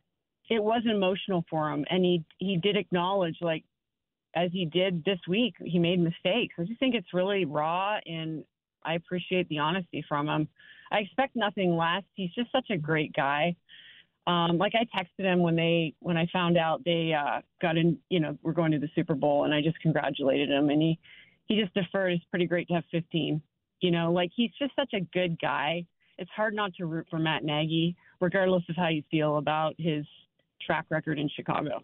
it 0.49 0.63
was 0.63 0.83
emotional 0.89 1.45
for 1.51 1.71
him. 1.71 1.85
And 1.91 2.05
he, 2.05 2.25
he 2.39 2.57
did 2.57 2.77
acknowledge, 2.77 3.37
like, 3.41 3.65
as 4.35 4.51
he 4.53 4.65
did 4.65 5.05
this 5.05 5.19
week, 5.29 5.55
he 5.63 5.79
made 5.79 5.99
mistakes. 6.01 6.55
I 6.59 6.65
just 6.65 6.81
think 6.81 6.95
it's 6.95 7.13
really 7.13 7.45
raw 7.45 7.99
and 8.07 8.45
I 8.85 8.95
appreciate 8.95 9.49
the 9.49 9.59
honesty 9.59 10.05
from 10.09 10.29
him. 10.29 10.49
I 10.91 10.99
expect 10.99 11.37
nothing 11.37 11.77
less. 11.77 12.03
He's 12.15 12.33
just 12.33 12.51
such 12.53 12.71
a 12.71 12.77
great 12.77 13.13
guy. 13.13 13.57
Um, 14.27 14.59
like 14.59 14.75
I 14.75 14.87
texted 14.97 15.25
him 15.25 15.41
when 15.41 15.57
they 15.57 15.95
when 16.01 16.17
I 16.17 16.27
found 16.33 16.57
out 16.57 16.85
they 16.85 17.13
uh, 17.13 17.41
got 17.61 17.77
in, 17.77 17.99
you 18.09 18.21
know, 18.21 18.39
we're 18.43 18.53
going 18.53 18.71
to 18.73 18.79
the 18.79 18.89
Super 18.95 19.15
Bowl, 19.15 19.45
and 19.45 19.53
I 19.53 19.61
just 19.61 19.81
congratulated 19.81 20.49
him, 20.49 20.71
and 20.71 20.81
he 20.81 20.99
he 21.53 21.61
just 21.61 21.75
deferred. 21.75 22.13
It's 22.13 22.25
pretty 22.31 22.47
great 22.47 22.69
to 22.69 22.75
have 22.75 22.85
15. 22.91 23.43
You 23.81 23.91
know, 23.91 24.13
like 24.13 24.31
he's 24.35 24.51
just 24.59 24.75
such 24.75 24.93
a 24.95 25.01
good 25.01 25.39
guy. 25.41 25.85
It's 26.19 26.31
hard 26.31 26.55
not 26.55 26.75
to 26.77 26.87
root 26.87 27.07
for 27.11 27.19
Matt 27.19 27.45
Nagy, 27.45 27.97
regardless 28.21 28.63
of 28.69 28.77
how 28.77 28.89
you 28.89 29.03
feel 29.11 29.39
about 29.39 29.75
his 29.79 30.07
track 30.65 30.87
record 30.91 31.19
in 31.19 31.29
Chicago. 31.35 31.83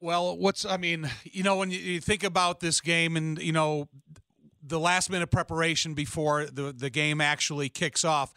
Well, 0.00 0.36
what's 0.36 0.64
I 0.64 0.76
mean, 0.76 1.08
you 1.24 1.42
know, 1.42 1.56
when 1.56 1.70
you 1.70 2.00
think 2.00 2.22
about 2.22 2.60
this 2.60 2.80
game 2.80 3.16
and 3.16 3.38
you 3.38 3.52
know 3.52 3.88
the 4.62 4.78
last 4.78 5.10
minute 5.10 5.30
preparation 5.30 5.94
before 5.94 6.46
the 6.46 6.72
the 6.76 6.90
game 6.90 7.20
actually 7.20 7.68
kicks 7.68 8.04
off, 8.04 8.32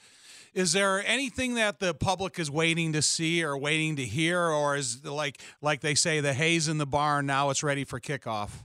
is 0.53 0.73
there 0.73 1.05
anything 1.05 1.55
that 1.55 1.79
the 1.79 1.93
public 1.93 2.39
is 2.39 2.49
waiting 2.49 2.93
to 2.93 3.01
see 3.01 3.43
or 3.43 3.57
waiting 3.57 3.95
to 3.97 4.05
hear, 4.05 4.41
or 4.41 4.75
is 4.75 5.03
like 5.05 5.41
like 5.61 5.81
they 5.81 5.95
say 5.95 6.19
the 6.19 6.33
hay's 6.33 6.67
in 6.67 6.77
the 6.77 6.87
barn 6.87 7.25
now 7.25 7.49
it's 7.49 7.63
ready 7.63 7.83
for 7.83 7.99
kickoff? 7.99 8.63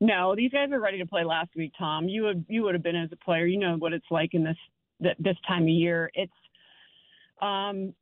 No, 0.00 0.34
these 0.34 0.50
guys 0.50 0.70
are 0.72 0.80
ready 0.80 0.98
to 0.98 1.06
play 1.06 1.24
last 1.24 1.50
week, 1.54 1.72
Tom. 1.78 2.08
You 2.08 2.22
would 2.24 2.44
you 2.48 2.62
would 2.62 2.74
have 2.74 2.82
been 2.82 2.96
as 2.96 3.10
a 3.12 3.16
player. 3.16 3.46
You 3.46 3.58
know 3.58 3.76
what 3.76 3.92
it's 3.92 4.10
like 4.10 4.34
in 4.34 4.44
this 4.44 4.56
this 5.18 5.36
time 5.46 5.62
of 5.64 5.68
year. 5.68 6.10
It's 6.14 6.32
um 7.42 7.94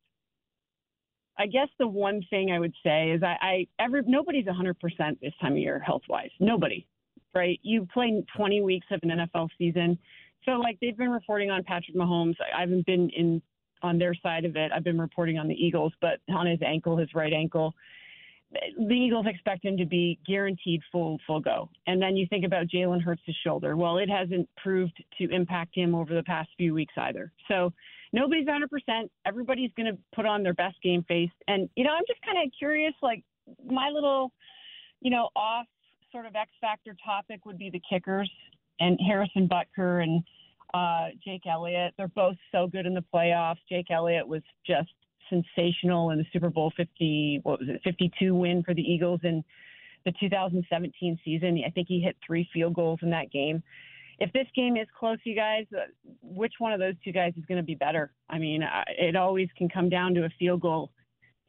I 1.37 1.45
guess 1.45 1.69
the 1.77 1.87
one 1.87 2.21
thing 2.29 2.51
I 2.51 2.59
would 2.59 2.73
say 2.83 3.11
is 3.11 3.23
I, 3.23 3.37
I 3.41 3.67
every 3.79 4.01
nobody's 4.05 4.45
100% 4.45 4.75
this 5.21 5.33
time 5.41 5.53
of 5.53 5.57
year 5.57 5.79
health 5.79 6.01
wise. 6.09 6.31
Nobody, 6.39 6.85
right? 7.33 7.59
You 7.63 7.87
play 7.93 8.23
20 8.35 8.61
weeks 8.61 8.87
of 8.91 8.99
an 9.03 9.09
NFL 9.09 9.49
season, 9.57 9.97
so 10.45 10.51
like 10.51 10.77
they've 10.81 10.97
been 10.97 11.11
reporting 11.11 11.51
on 11.51 11.63
Patrick 11.63 11.95
Mahomes. 11.95 12.35
I 12.55 12.61
haven't 12.61 12.85
been 12.85 13.09
in 13.09 13.41
on 13.81 13.97
their 13.97 14.13
side 14.13 14.45
of 14.45 14.55
it. 14.55 14.71
I've 14.73 14.83
been 14.83 14.99
reporting 14.99 15.37
on 15.37 15.47
the 15.47 15.53
Eagles, 15.53 15.93
but 16.01 16.19
on 16.29 16.45
his 16.45 16.59
ankle, 16.65 16.97
his 16.97 17.13
right 17.13 17.31
ankle, 17.31 17.73
the 18.51 18.93
Eagles 18.93 19.25
expect 19.27 19.63
him 19.63 19.77
to 19.77 19.85
be 19.85 20.19
guaranteed 20.25 20.81
full 20.91 21.19
full 21.27 21.39
go. 21.39 21.69
And 21.87 22.01
then 22.01 22.15
you 22.15 22.25
think 22.27 22.45
about 22.45 22.67
Jalen 22.67 23.01
Hurts' 23.01 23.21
shoulder. 23.43 23.77
Well, 23.77 23.97
it 23.97 24.09
hasn't 24.09 24.49
proved 24.57 25.03
to 25.19 25.29
impact 25.29 25.75
him 25.75 25.93
over 25.93 26.13
the 26.15 26.23
past 26.23 26.49
few 26.57 26.73
weeks 26.73 26.93
either. 26.97 27.31
So 27.47 27.71
nobody's 28.11 28.47
100%. 28.47 29.09
Everybody's 29.25 29.71
going 29.77 29.91
to 29.93 29.97
put 30.15 30.25
on 30.25 30.41
their 30.41 30.53
best 30.53 30.81
game 30.81 31.03
face. 31.07 31.29
And, 31.47 31.69
you 31.75 31.83
know, 31.83 31.91
I'm 31.91 32.03
just 32.07 32.21
kind 32.23 32.37
of 32.43 32.51
curious, 32.57 32.93
like, 33.01 33.23
my 33.65 33.89
little, 33.89 34.31
you 35.01 35.11
know, 35.11 35.29
off 35.35 35.65
sort 36.11 36.25
of 36.25 36.35
X 36.35 36.49
factor 36.59 36.95
topic 37.03 37.45
would 37.45 37.57
be 37.57 37.69
the 37.69 37.81
kickers 37.87 38.29
and 38.79 38.99
Harrison 39.05 39.47
Butker 39.47 40.03
and 40.03 40.23
uh, 40.73 41.09
Jake 41.23 41.45
Elliott. 41.47 41.93
They're 41.97 42.07
both 42.07 42.37
so 42.51 42.67
good 42.67 42.85
in 42.85 42.93
the 42.93 43.03
playoffs. 43.13 43.57
Jake 43.67 43.91
Elliott 43.91 44.27
was 44.27 44.41
just 44.65 44.89
sensational 45.29 46.11
in 46.11 46.17
the 46.17 46.25
Super 46.33 46.49
Bowl 46.49 46.71
50, 46.75 47.41
what 47.43 47.59
was 47.59 47.69
it, 47.69 47.81
52 47.83 48.35
win 48.35 48.63
for 48.63 48.73
the 48.73 48.81
Eagles 48.81 49.21
in 49.23 49.43
the 50.05 50.13
2017 50.19 51.19
season. 51.23 51.61
I 51.65 51.69
think 51.69 51.87
he 51.87 51.99
hit 51.99 52.15
three 52.25 52.47
field 52.53 52.73
goals 52.73 52.99
in 53.01 53.09
that 53.11 53.31
game. 53.31 53.63
If 54.19 54.33
this 54.33 54.47
game 54.55 54.75
is 54.75 54.87
close, 54.97 55.17
you 55.23 55.35
guys, 55.35 55.65
uh, 55.73 55.85
which 56.21 56.53
one 56.59 56.73
of 56.73 56.79
those 56.79 56.95
two 57.03 57.13
guys 57.13 57.33
is 57.37 57.45
going 57.45 57.57
to 57.59 57.63
be 57.63 57.75
better? 57.75 58.11
I 58.29 58.37
mean, 58.37 58.63
it 58.87 59.15
always 59.15 59.47
can 59.57 59.69
come 59.69 59.89
down 59.89 60.13
to 60.15 60.25
a 60.25 60.29
field 60.37 60.61
goal 60.61 60.91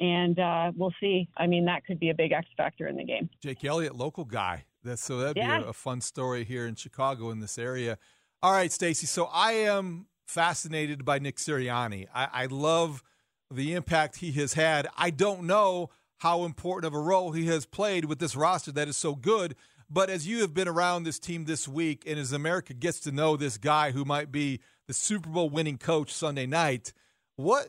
and 0.00 0.38
uh, 0.38 0.72
we'll 0.74 0.94
see. 0.98 1.28
I 1.36 1.46
mean, 1.46 1.66
that 1.66 1.84
could 1.84 2.00
be 2.00 2.10
a 2.10 2.14
big 2.14 2.32
X 2.32 2.46
factor 2.56 2.88
in 2.88 2.96
the 2.96 3.04
game. 3.04 3.28
Jake 3.42 3.64
Elliott, 3.64 3.94
local 3.94 4.24
guy. 4.24 4.64
That's 4.82 5.04
so 5.04 5.18
that'd 5.18 5.36
yeah. 5.36 5.58
be 5.58 5.64
a, 5.66 5.68
a, 5.68 5.72
fun 5.74 6.00
story 6.00 6.44
here 6.44 6.66
in 6.66 6.74
Chicago 6.74 7.30
in 7.30 7.40
this 7.40 7.58
area. 7.58 7.98
All 8.42 8.52
right, 8.52 8.72
Stacey. 8.72 9.06
So 9.06 9.26
I 9.26 9.52
am 9.52 10.06
fascinated 10.26 11.04
by 11.04 11.18
Nick 11.18 11.36
Sirianni. 11.36 12.06
I, 12.14 12.28
I 12.32 12.46
love 12.46 13.02
the 13.50 13.74
impact 13.74 14.16
he 14.16 14.32
has 14.32 14.54
had. 14.54 14.88
I 14.96 15.10
don't 15.10 15.42
know 15.42 15.90
how 16.18 16.44
important 16.44 16.92
of 16.92 16.98
a 16.98 17.02
role 17.02 17.32
he 17.32 17.46
has 17.46 17.66
played 17.66 18.04
with 18.04 18.18
this 18.18 18.36
roster 18.36 18.72
that 18.72 18.88
is 18.88 18.96
so 18.96 19.14
good. 19.14 19.56
But 19.88 20.08
as 20.08 20.26
you 20.26 20.40
have 20.40 20.54
been 20.54 20.68
around 20.68 21.02
this 21.02 21.18
team 21.18 21.46
this 21.46 21.66
week, 21.66 22.04
and 22.06 22.18
as 22.18 22.32
America 22.32 22.74
gets 22.74 23.00
to 23.00 23.12
know 23.12 23.36
this 23.36 23.58
guy 23.58 23.90
who 23.90 24.04
might 24.04 24.30
be 24.30 24.60
the 24.86 24.94
Super 24.94 25.28
Bowl 25.28 25.50
winning 25.50 25.78
coach 25.78 26.12
Sunday 26.12 26.46
night, 26.46 26.92
what 27.36 27.68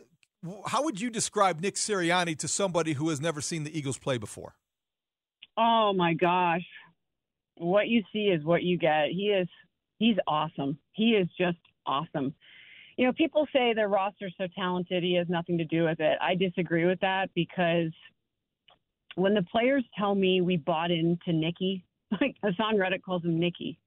how 0.67 0.83
would 0.83 0.99
you 0.99 1.09
describe 1.09 1.61
Nick 1.61 1.75
Sirianni 1.75 2.37
to 2.39 2.47
somebody 2.47 2.93
who 2.93 3.09
has 3.09 3.21
never 3.21 3.41
seen 3.41 3.63
the 3.63 3.77
Eagles 3.77 3.97
play 3.97 4.17
before? 4.17 4.55
Oh 5.57 5.93
my 5.95 6.13
gosh. 6.13 6.65
What 7.57 7.87
you 7.87 8.03
see 8.11 8.25
is 8.25 8.43
what 8.43 8.63
you 8.63 8.77
get. 8.77 9.09
He 9.09 9.27
is 9.27 9.47
he's 9.97 10.17
awesome. 10.27 10.77
He 10.93 11.11
is 11.11 11.27
just 11.37 11.59
awesome. 11.85 12.33
You 13.01 13.07
know, 13.07 13.13
people 13.13 13.47
say 13.51 13.73
their 13.73 13.87
roster's 13.87 14.35
so 14.37 14.45
talented 14.55 15.01
he 15.01 15.15
has 15.15 15.27
nothing 15.27 15.57
to 15.57 15.65
do 15.65 15.85
with 15.85 15.99
it. 15.99 16.19
I 16.21 16.35
disagree 16.35 16.85
with 16.85 16.99
that 16.99 17.31
because 17.33 17.91
when 19.15 19.33
the 19.33 19.41
players 19.41 19.83
tell 19.97 20.13
me 20.13 20.41
we 20.41 20.57
bought 20.57 20.91
into 20.91 21.33
Nicky, 21.33 21.83
like 22.21 22.35
Haason 22.45 22.79
Reddick 22.79 23.03
calls 23.03 23.23
him 23.23 23.39
Nicky. 23.39 23.79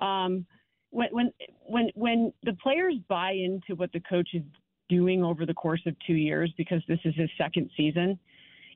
Um, 0.00 0.46
when 0.88 1.08
when 1.10 1.32
when 1.66 1.90
when 1.94 2.32
the 2.42 2.54
players 2.54 2.94
buy 3.06 3.32
into 3.32 3.74
what 3.74 3.92
the 3.92 4.00
coach 4.00 4.30
is 4.32 4.42
doing 4.88 5.22
over 5.22 5.44
the 5.44 5.52
course 5.52 5.82
of 5.84 5.94
two 6.06 6.14
years 6.14 6.50
because 6.56 6.80
this 6.88 7.00
is 7.04 7.14
his 7.16 7.28
second 7.36 7.68
season, 7.76 8.18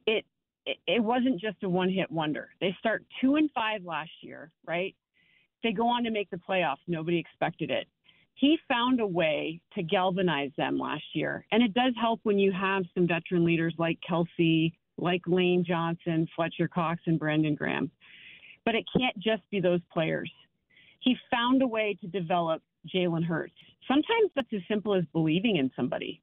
it 0.06 0.26
it 0.86 1.02
wasn't 1.02 1.40
just 1.40 1.62
a 1.62 1.68
one 1.70 1.88
hit 1.88 2.10
wonder. 2.10 2.50
They 2.60 2.76
start 2.78 3.06
two 3.22 3.36
and 3.36 3.50
five 3.52 3.86
last 3.86 4.10
year, 4.20 4.50
right? 4.66 4.94
They 5.62 5.72
go 5.72 5.88
on 5.88 6.04
to 6.04 6.10
make 6.10 6.28
the 6.28 6.36
playoffs. 6.46 6.84
Nobody 6.86 7.16
expected 7.16 7.70
it. 7.70 7.86
He 8.34 8.58
found 8.68 9.00
a 9.00 9.06
way 9.06 9.60
to 9.74 9.82
galvanize 9.82 10.50
them 10.56 10.78
last 10.78 11.04
year. 11.14 11.46
And 11.52 11.62
it 11.62 11.74
does 11.74 11.92
help 12.00 12.20
when 12.22 12.38
you 12.38 12.52
have 12.52 12.84
some 12.94 13.06
veteran 13.06 13.44
leaders 13.44 13.74
like 13.78 13.98
Kelce, 14.08 14.72
like 14.98 15.22
Lane 15.26 15.64
Johnson, 15.66 16.26
Fletcher 16.34 16.68
Cox, 16.68 17.02
and 17.06 17.18
Brandon 17.18 17.54
Graham. 17.54 17.90
But 18.64 18.74
it 18.74 18.84
can't 18.96 19.16
just 19.18 19.42
be 19.50 19.60
those 19.60 19.80
players. 19.92 20.30
He 21.00 21.16
found 21.30 21.62
a 21.62 21.66
way 21.66 21.96
to 22.00 22.06
develop 22.06 22.62
Jalen 22.92 23.24
Hurts 23.24 23.54
sometimes 23.88 24.30
that's 24.34 24.52
as 24.52 24.60
simple 24.68 24.94
as 24.94 25.04
believing 25.12 25.56
in 25.56 25.70
somebody. 25.76 26.20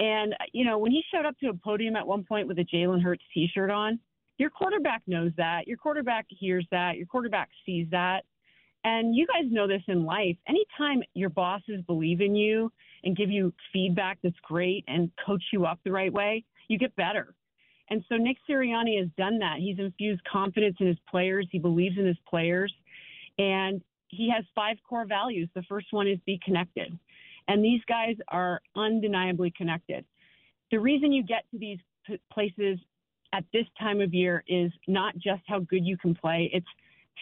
And, 0.00 0.34
you 0.52 0.64
know, 0.64 0.78
when 0.78 0.90
he 0.90 1.02
showed 1.12 1.24
up 1.24 1.38
to 1.38 1.48
a 1.48 1.54
podium 1.54 1.96
at 1.96 2.06
one 2.06 2.24
point 2.24 2.48
with 2.48 2.58
a 2.58 2.64
Jalen 2.64 3.02
Hurts 3.02 3.22
t 3.32 3.48
shirt 3.52 3.70
on, 3.70 3.98
your 4.38 4.50
quarterback 4.50 5.02
knows 5.06 5.30
that. 5.36 5.68
Your 5.68 5.76
quarterback 5.76 6.26
hears 6.28 6.66
that. 6.72 6.96
Your 6.96 7.06
quarterback 7.06 7.50
sees 7.64 7.86
that. 7.90 8.24
And 8.84 9.16
you 9.16 9.26
guys 9.26 9.50
know 9.50 9.66
this 9.66 9.82
in 9.88 10.04
life. 10.04 10.36
Anytime 10.46 11.02
your 11.14 11.30
bosses 11.30 11.80
believe 11.86 12.20
in 12.20 12.34
you 12.34 12.70
and 13.02 13.16
give 13.16 13.30
you 13.30 13.52
feedback 13.72 14.18
that's 14.22 14.36
great 14.42 14.84
and 14.86 15.10
coach 15.24 15.42
you 15.52 15.64
up 15.64 15.78
the 15.84 15.92
right 15.92 16.12
way, 16.12 16.44
you 16.68 16.78
get 16.78 16.94
better. 16.96 17.34
And 17.90 18.04
so 18.08 18.16
Nick 18.16 18.36
Sirianni 18.48 18.98
has 19.00 19.08
done 19.16 19.38
that. 19.38 19.56
He's 19.58 19.78
infused 19.78 20.22
confidence 20.24 20.76
in 20.80 20.86
his 20.86 20.98
players. 21.10 21.46
He 21.50 21.58
believes 21.58 21.98
in 21.98 22.06
his 22.06 22.16
players. 22.28 22.72
And 23.38 23.82
he 24.08 24.30
has 24.34 24.44
five 24.54 24.76
core 24.88 25.06
values. 25.06 25.48
The 25.54 25.62
first 25.62 25.86
one 25.90 26.06
is 26.06 26.18
be 26.26 26.38
connected. 26.44 26.96
And 27.48 27.64
these 27.64 27.80
guys 27.86 28.16
are 28.28 28.60
undeniably 28.76 29.52
connected. 29.56 30.04
The 30.70 30.78
reason 30.78 31.12
you 31.12 31.22
get 31.22 31.44
to 31.50 31.58
these 31.58 31.78
places 32.32 32.78
at 33.32 33.44
this 33.52 33.66
time 33.78 34.00
of 34.00 34.14
year 34.14 34.44
is 34.46 34.70
not 34.86 35.14
just 35.14 35.42
how 35.46 35.60
good 35.60 35.84
you 35.84 35.96
can 35.98 36.14
play, 36.14 36.50
it's 36.52 36.66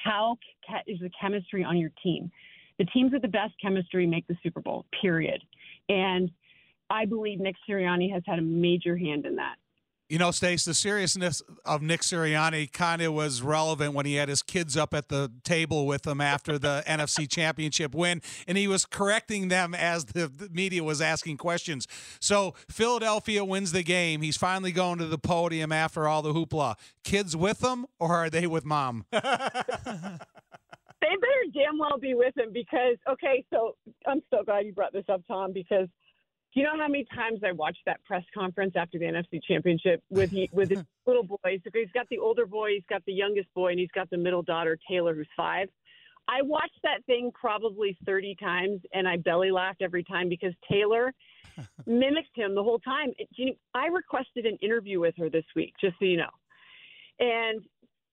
how 0.05 0.39
is 0.87 0.99
the 1.01 1.11
chemistry 1.21 1.65
on 1.65 1.77
your 1.77 1.91
team. 2.03 2.31
The 2.79 2.85
teams 2.87 3.13
with 3.13 3.23
the 3.23 3.29
best 3.29 3.55
chemistry 3.61 4.07
make 4.07 4.27
the 4.27 4.37
Super 4.43 4.61
Bowl, 4.61 4.87
period. 5.01 5.43
And 5.89 6.31
I 6.91 7.05
believe 7.05 7.41
Nick 7.41 7.57
Sirianni 7.69 8.13
has 8.13 8.23
had 8.27 8.39
a 8.39 8.43
major 8.43 8.97
hand 8.97 9.27
in 9.27 9.37
that. 9.37 9.57
You 10.13 10.19
know, 10.19 10.31
Stace, 10.31 10.67
the 10.67 10.75
seriousness 10.75 11.41
of 11.65 11.81
Nick 11.81 12.03
Sirianni 12.03 12.71
kind 12.71 13.01
of 13.01 13.15
was 13.15 13.41
relevant 13.41 13.95
when 13.95 14.05
he 14.05 14.17
had 14.17 14.29
his 14.29 14.43
kids 14.43 14.77
up 14.77 14.93
at 14.93 15.09
the 15.09 15.33
table 15.43 15.87
with 15.87 16.07
him 16.07 16.21
after 16.21 16.59
the 16.59 16.85
NFC 16.87 17.27
Championship 17.27 17.95
win, 17.95 18.21
and 18.47 18.59
he 18.59 18.69
was 18.69 18.85
correcting 18.85 19.49
them 19.49 19.75
as 19.75 20.05
the, 20.05 20.29
the, 20.29 20.51
media 20.51 20.85
was 20.85 21.01
asking 21.01 21.39
questions. 21.39 21.89
So 22.21 22.55
Philadelphia 22.69 23.43
wins 23.43 23.73
the 23.73 23.83
game. 23.83 24.21
He's 24.21 24.37
finally 24.37 24.71
going 24.71 24.99
to 24.99 25.07
the 25.07 25.17
podium 25.17 25.73
after 25.73 26.07
all 26.07 26.21
the 26.21 26.35
hoopla. 26.35 26.75
Kids 27.05 27.35
with 27.35 27.65
him, 27.65 27.87
or 27.99 28.15
are 28.15 28.29
they 28.29 28.47
with 28.47 28.67
mom? 28.67 29.07
they 29.13 29.19
better 29.23 30.19
damn 31.55 31.79
well 31.79 31.97
be 31.99 32.13
with 32.13 32.37
him 32.37 32.53
because, 32.53 32.99
okay, 33.09 33.47
so 33.51 33.77
I'm 34.07 34.21
so 34.29 34.45
glad 34.45 34.67
you 34.67 34.75
brought 34.75 34.93
this 34.93 35.07
up, 35.09 35.23
Tom, 35.27 35.55
because– 35.55 35.89
do 36.53 36.61
you 36.61 36.67
know 36.67 36.73
how 36.79 36.89
many 36.89 37.07
times 37.15 37.41
I 37.45 37.53
watched 37.53 37.81
that 37.87 38.05
press 38.05 38.25
conference 38.35 38.75
after 38.77 38.99
the 38.99 39.07
NFC 39.07 39.41
Championship 39.43 40.03
with 40.11 40.31
he, 40.31 40.51
with 40.53 40.71
his 40.71 40.85
little 41.07 41.23
boys? 41.23 41.61
He's 41.73 41.89
got 41.95 42.09
the 42.11 42.19
older 42.19 42.47
boy, 42.47 42.73
he's 42.75 42.85
got 42.89 43.03
the 43.07 43.13
youngest 43.13 43.49
boy, 43.55 43.71
and 43.71 43.79
he's 43.79 43.91
got 43.95 44.11
the 44.11 44.19
middle 44.19 44.43
daughter 44.43 44.79
Taylor, 44.89 45.15
who's 45.15 45.29
five. 45.37 45.69
I 46.29 46.43
watched 46.43 46.79
that 46.83 47.05
thing 47.07 47.31
probably 47.35 47.97
30 48.07 48.37
times, 48.37 48.81
and 48.93 49.09
I 49.09 49.17
belly 49.17 49.51
laughed 49.51 49.83
every 49.83 50.05
time 50.05 50.29
because 50.29 50.53
Taylor 50.71 51.13
mimicked 51.87 52.37
him 52.37 52.55
the 52.55 52.63
whole 52.63 52.79
time. 52.81 53.13
I 53.75 53.87
requested 53.87 54.47
an 54.47 54.57
interview 54.63 55.01
with 55.01 55.15
her 55.19 55.29
this 55.31 55.45
week, 55.57 55.73
just 55.81 55.97
so 55.99 56.05
you 56.05 56.19
know, 56.19 56.31
and 57.19 57.63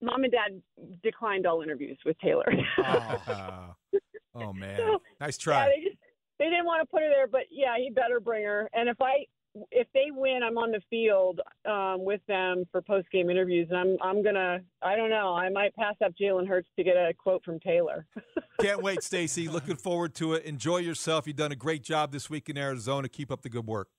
mom 0.02 0.23
and 0.23 0.32
dad 0.32 0.62
declined 1.04 1.45
all 1.45 1.62
interviews 1.62 1.97
with 2.06 2.17
Taylor. 2.19 2.52
oh, 2.80 3.75
oh 4.36 4.54
man, 4.54 4.78
so, 4.78 5.02
nice 5.19 5.38
try. 5.38 5.65
Yeah, 5.65 5.71
they 5.75 5.84
just 5.84 5.97
they 6.39 6.45
didn't 6.45 6.59
want 6.69 6.82
to 6.82 6.88
put 6.88 7.01
her 7.01 7.10
there, 7.10 7.27
but 7.27 7.51
yeah, 7.51 7.75
he 7.77 7.89
better 7.89 8.19
bring 8.19 8.45
her. 8.45 8.69
And 8.73 8.88
if 8.88 9.01
I 9.01 9.25
if 9.71 9.88
they 9.93 10.08
win, 10.12 10.41
I'm 10.43 10.58
on 10.58 10.71
the 10.71 10.82
field 10.89 11.41
um, 11.65 12.05
with 12.05 12.21
them 12.27 12.65
for 12.71 12.82
post 12.82 13.10
game 13.12 13.29
interviews, 13.29 13.67
and 13.71 13.79
I'm 13.79 13.97
I'm 14.01 14.23
gonna 14.23 14.60
I 14.82 14.95
don't 14.95 15.10
know 15.10 15.34
I 15.34 15.49
might 15.49 15.75
pass 15.75 15.95
up 16.03 16.13
Jalen 16.19 16.47
Hurts 16.47 16.69
to 16.77 16.84
get 16.84 16.95
a 16.95 17.13
quote 17.13 17.43
from 17.43 17.60
Taylor. 17.60 18.05
Can't 18.62 18.82
wait, 18.84 19.03
Stacey. 19.03 19.47
Looking 19.47 19.75
forward 19.75 20.13
to 20.15 20.34
it. 20.34 20.45
Enjoy 20.45 20.77
yourself. 20.77 21.27
You've 21.27 21.36
done 21.36 21.51
a 21.51 21.58
great 21.58 21.84
job 21.84 22.12
this 22.12 22.29
week 22.29 22.49
in 22.49 22.58
Arizona. 22.58 23.10
Keep 23.10 23.32
up 23.32 23.41
the 23.41 23.49
good 23.49 23.65
work. 23.65 23.89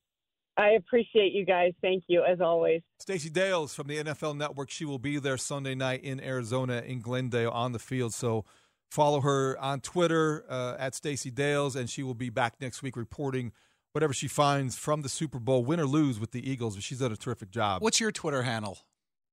I 0.56 0.70
appreciate 0.72 1.32
you 1.32 1.46
guys. 1.46 1.72
Thank 1.80 2.04
you 2.06 2.22
as 2.22 2.40
always. 2.40 2.82
Stacey 2.98 3.30
Dales 3.30 3.74
from 3.74 3.86
the 3.86 4.04
NFL 4.04 4.36
Network. 4.36 4.70
She 4.70 4.84
will 4.84 4.98
be 4.98 5.18
there 5.18 5.38
Sunday 5.38 5.74
night 5.74 6.04
in 6.04 6.20
Arizona 6.20 6.82
in 6.84 7.00
Glendale 7.00 7.50
on 7.50 7.72
the 7.72 7.78
field. 7.78 8.12
So 8.12 8.44
Follow 8.90 9.20
her 9.20 9.56
on 9.60 9.80
Twitter 9.80 10.44
uh, 10.48 10.76
at 10.78 10.94
Stacey 10.94 11.30
Dales, 11.30 11.76
and 11.76 11.88
she 11.88 12.02
will 12.02 12.14
be 12.14 12.28
back 12.28 12.54
next 12.60 12.82
week 12.82 12.96
reporting 12.96 13.52
whatever 13.92 14.12
she 14.12 14.28
finds 14.28 14.76
from 14.76 15.02
the 15.02 15.08
Super 15.08 15.38
Bowl, 15.38 15.64
win 15.64 15.78
or 15.78 15.86
lose 15.86 16.18
with 16.18 16.32
the 16.32 16.48
Eagles. 16.48 16.74
But 16.74 16.82
She's 16.82 16.98
done 16.98 17.12
a 17.12 17.16
terrific 17.16 17.50
job. 17.50 17.82
What's 17.82 18.00
your 18.00 18.10
Twitter 18.10 18.42
handle? 18.42 18.78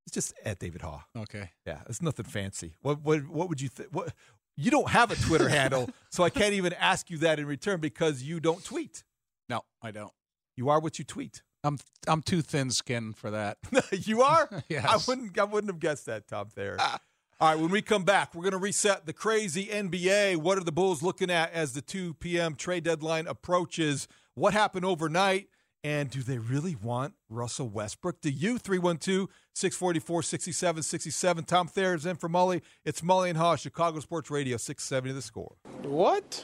It's 0.06 0.14
just 0.14 0.34
at 0.46 0.60
David 0.60 0.82
Haugh. 0.82 1.02
Okay. 1.18 1.50
Yeah, 1.66 1.80
it's 1.90 2.02
nothing 2.02 2.26
fancy. 2.26 2.76
What 2.82 3.02
what 3.02 3.28
what 3.28 3.50
would 3.50 3.60
you 3.60 3.68
think? 3.68 3.90
What 3.92 4.14
you 4.56 4.72
don't 4.72 4.90
have 4.90 5.12
a 5.12 5.16
Twitter 5.16 5.50
handle, 5.50 5.90
so 6.12 6.24
I 6.24 6.30
can't 6.30 6.54
even 6.54 6.74
ask 6.74 7.10
you 7.10 7.18
that 7.20 7.40
in 7.40 7.46
return 7.46 7.80
because 7.80 8.24
you 8.24 8.40
don't 8.40 8.64
tweet. 8.64 9.04
No, 9.50 9.62
I 9.82 9.92
don't. 9.92 10.14
You 10.56 10.70
are 10.70 10.80
what 10.80 10.98
you 10.98 11.04
tweet. 11.04 11.44
I'm 11.64 11.78
I'm 12.08 12.22
too 12.22 12.42
thin 12.42 12.70
skinned 12.70 13.18
for 13.18 13.32
that. 13.32 13.58
you 13.92 14.22
are? 14.22 14.50
yes. 14.70 14.86
I 14.86 14.98
wouldn't 15.10 15.38
I 15.38 15.44
wouldn't 15.44 15.72
have 15.72 15.80
guessed 15.80 16.06
that, 16.06 16.28
Tom 16.28 16.50
Thayer. 16.50 16.78
Ah. 16.80 17.00
All 17.40 17.50
right, 17.50 17.60
when 17.60 17.70
we 17.70 17.84
come 17.84 18.04
back, 18.04 18.34
we're 18.34 18.42
going 18.42 18.54
to 18.54 18.58
reset 18.58 19.06
the 19.06 19.14
crazy 19.14 19.66
NBA. 19.66 20.38
What 20.38 20.58
are 20.58 20.64
the 20.64 20.72
Bulls 20.72 21.04
looking 21.04 21.30
at 21.30 21.54
as 21.54 21.74
the 21.74 21.84
2 21.84 22.16
p.m. 22.16 22.56
trade 22.56 22.84
deadline 22.84 23.28
approaches? 23.28 24.08
What 24.34 24.54
happened 24.54 24.86
overnight? 24.86 25.50
And 25.84 26.10
do 26.10 26.24
they 26.24 26.40
really 26.40 26.76
want 26.76 27.14
Russell 27.30 27.70
Westbrook? 27.70 28.22
Do 28.22 28.32
you? 28.32 28.58
312 28.58 29.30
644 29.54 30.24
6767. 30.24 31.44
Tom 31.44 31.68
Thayer 31.68 31.94
is 31.94 32.08
in 32.08 32.16
for 32.16 32.28
Mully. 32.28 32.64
It's 32.84 33.02
Mully 33.02 33.30
and 33.30 33.38
Haugh, 33.38 33.56
Chicago 33.56 34.00
Sports 34.00 34.32
Radio, 34.32 34.58
670 34.58 35.14
the 35.14 35.22
score. 35.22 35.58
What? 35.84 36.44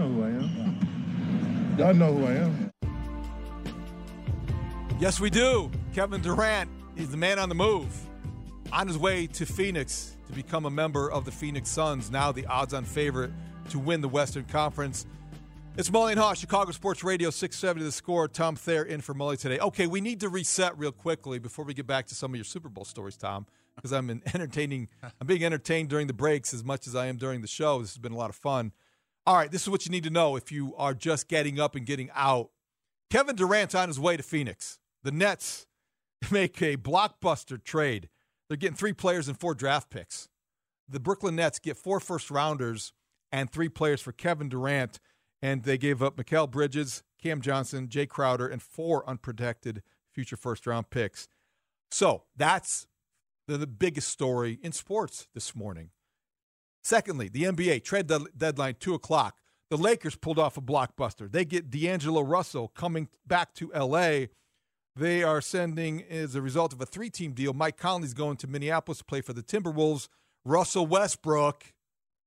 Know 0.00 0.08
who 0.08 0.24
I 0.24 0.28
am. 0.28 1.76
Y'all 1.78 1.92
know 1.92 2.14
who 2.14 2.24
I 2.24 2.32
am. 2.36 2.72
Yes, 4.98 5.20
we 5.20 5.28
do. 5.28 5.70
Kevin 5.94 6.22
Durant, 6.22 6.70
he's 6.96 7.10
the 7.10 7.18
man 7.18 7.38
on 7.38 7.50
the 7.50 7.54
move. 7.54 7.94
On 8.72 8.86
his 8.86 8.96
way 8.96 9.26
to 9.26 9.44
Phoenix 9.44 10.16
to 10.26 10.32
become 10.32 10.64
a 10.64 10.70
member 10.70 11.10
of 11.12 11.26
the 11.26 11.30
Phoenix 11.30 11.68
Suns, 11.68 12.10
now 12.10 12.32
the 12.32 12.46
odds 12.46 12.72
on 12.72 12.86
favorite 12.86 13.30
to 13.68 13.78
win 13.78 14.00
the 14.00 14.08
Western 14.08 14.44
Conference. 14.44 15.04
It's 15.76 15.90
Mully 15.90 16.12
and 16.12 16.20
Haugh, 16.20 16.34
Chicago 16.34 16.72
Sports 16.72 17.04
Radio, 17.04 17.28
670 17.28 17.84
the 17.84 17.92
score. 17.92 18.26
Tom 18.26 18.56
Thayer 18.56 18.84
in 18.84 19.02
for 19.02 19.12
Mully 19.12 19.38
today. 19.38 19.58
Okay, 19.58 19.86
we 19.86 20.00
need 20.00 20.20
to 20.20 20.30
reset 20.30 20.78
real 20.78 20.92
quickly 20.92 21.38
before 21.38 21.66
we 21.66 21.74
get 21.74 21.86
back 21.86 22.06
to 22.06 22.14
some 22.14 22.30
of 22.30 22.36
your 22.36 22.44
Super 22.44 22.70
Bowl 22.70 22.86
stories, 22.86 23.18
Tom, 23.18 23.44
because 23.76 23.92
I'm 23.92 24.08
entertaining. 24.32 24.88
I'm 25.02 25.26
being 25.26 25.44
entertained 25.44 25.90
during 25.90 26.06
the 26.06 26.14
breaks 26.14 26.54
as 26.54 26.64
much 26.64 26.86
as 26.86 26.96
I 26.96 27.08
am 27.08 27.18
during 27.18 27.42
the 27.42 27.46
show. 27.46 27.80
This 27.80 27.90
has 27.90 27.98
been 27.98 28.12
a 28.12 28.16
lot 28.16 28.30
of 28.30 28.36
fun. 28.36 28.72
All 29.26 29.36
right, 29.36 29.50
this 29.50 29.62
is 29.62 29.68
what 29.68 29.84
you 29.84 29.90
need 29.90 30.04
to 30.04 30.10
know 30.10 30.36
if 30.36 30.50
you 30.50 30.74
are 30.76 30.94
just 30.94 31.28
getting 31.28 31.60
up 31.60 31.74
and 31.74 31.84
getting 31.84 32.10
out. 32.14 32.50
Kevin 33.10 33.36
Durant's 33.36 33.74
on 33.74 33.88
his 33.88 34.00
way 34.00 34.16
to 34.16 34.22
Phoenix. 34.22 34.78
The 35.02 35.12
Nets 35.12 35.66
make 36.30 36.60
a 36.62 36.76
blockbuster 36.76 37.62
trade. 37.62 38.08
They're 38.48 38.56
getting 38.56 38.76
three 38.76 38.92
players 38.92 39.28
and 39.28 39.38
four 39.38 39.54
draft 39.54 39.90
picks. 39.90 40.28
The 40.88 41.00
Brooklyn 41.00 41.36
Nets 41.36 41.58
get 41.58 41.76
four 41.76 42.00
first 42.00 42.30
rounders 42.30 42.92
and 43.30 43.50
three 43.50 43.68
players 43.68 44.00
for 44.00 44.12
Kevin 44.12 44.48
Durant, 44.48 44.98
and 45.40 45.62
they 45.62 45.78
gave 45.78 46.02
up 46.02 46.16
Mikal 46.16 46.50
Bridges, 46.50 47.02
Cam 47.22 47.40
Johnson, 47.40 47.86
Jae 47.88 48.08
Crowder, 48.08 48.48
and 48.48 48.60
four 48.60 49.08
unprotected 49.08 49.82
future 50.12 50.36
first 50.36 50.66
round 50.66 50.90
picks. 50.90 51.28
So 51.90 52.24
that's 52.36 52.86
the, 53.46 53.58
the 53.58 53.66
biggest 53.66 54.08
story 54.08 54.58
in 54.62 54.72
sports 54.72 55.28
this 55.34 55.54
morning. 55.54 55.90
Secondly, 56.82 57.28
the 57.28 57.44
NBA 57.44 57.84
trade 57.84 58.06
dead- 58.06 58.22
deadline 58.36 58.76
two 58.78 58.94
o'clock. 58.94 59.36
The 59.70 59.76
Lakers 59.76 60.16
pulled 60.16 60.38
off 60.38 60.56
a 60.56 60.60
blockbuster. 60.60 61.30
They 61.30 61.44
get 61.44 61.70
D'Angelo 61.70 62.22
Russell 62.22 62.68
coming 62.68 63.08
back 63.26 63.54
to 63.54 63.70
LA. 63.72 64.26
They 64.96 65.22
are 65.22 65.40
sending, 65.40 66.02
as 66.02 66.34
a 66.34 66.42
result 66.42 66.72
of 66.72 66.80
a 66.80 66.86
three 66.86 67.10
team 67.10 67.32
deal, 67.32 67.52
Mike 67.52 67.76
Conley's 67.76 68.14
going 68.14 68.36
to 68.38 68.48
Minneapolis 68.48 68.98
to 68.98 69.04
play 69.04 69.20
for 69.20 69.32
the 69.32 69.42
Timberwolves. 69.42 70.08
Russell 70.44 70.86
Westbrook 70.86 71.72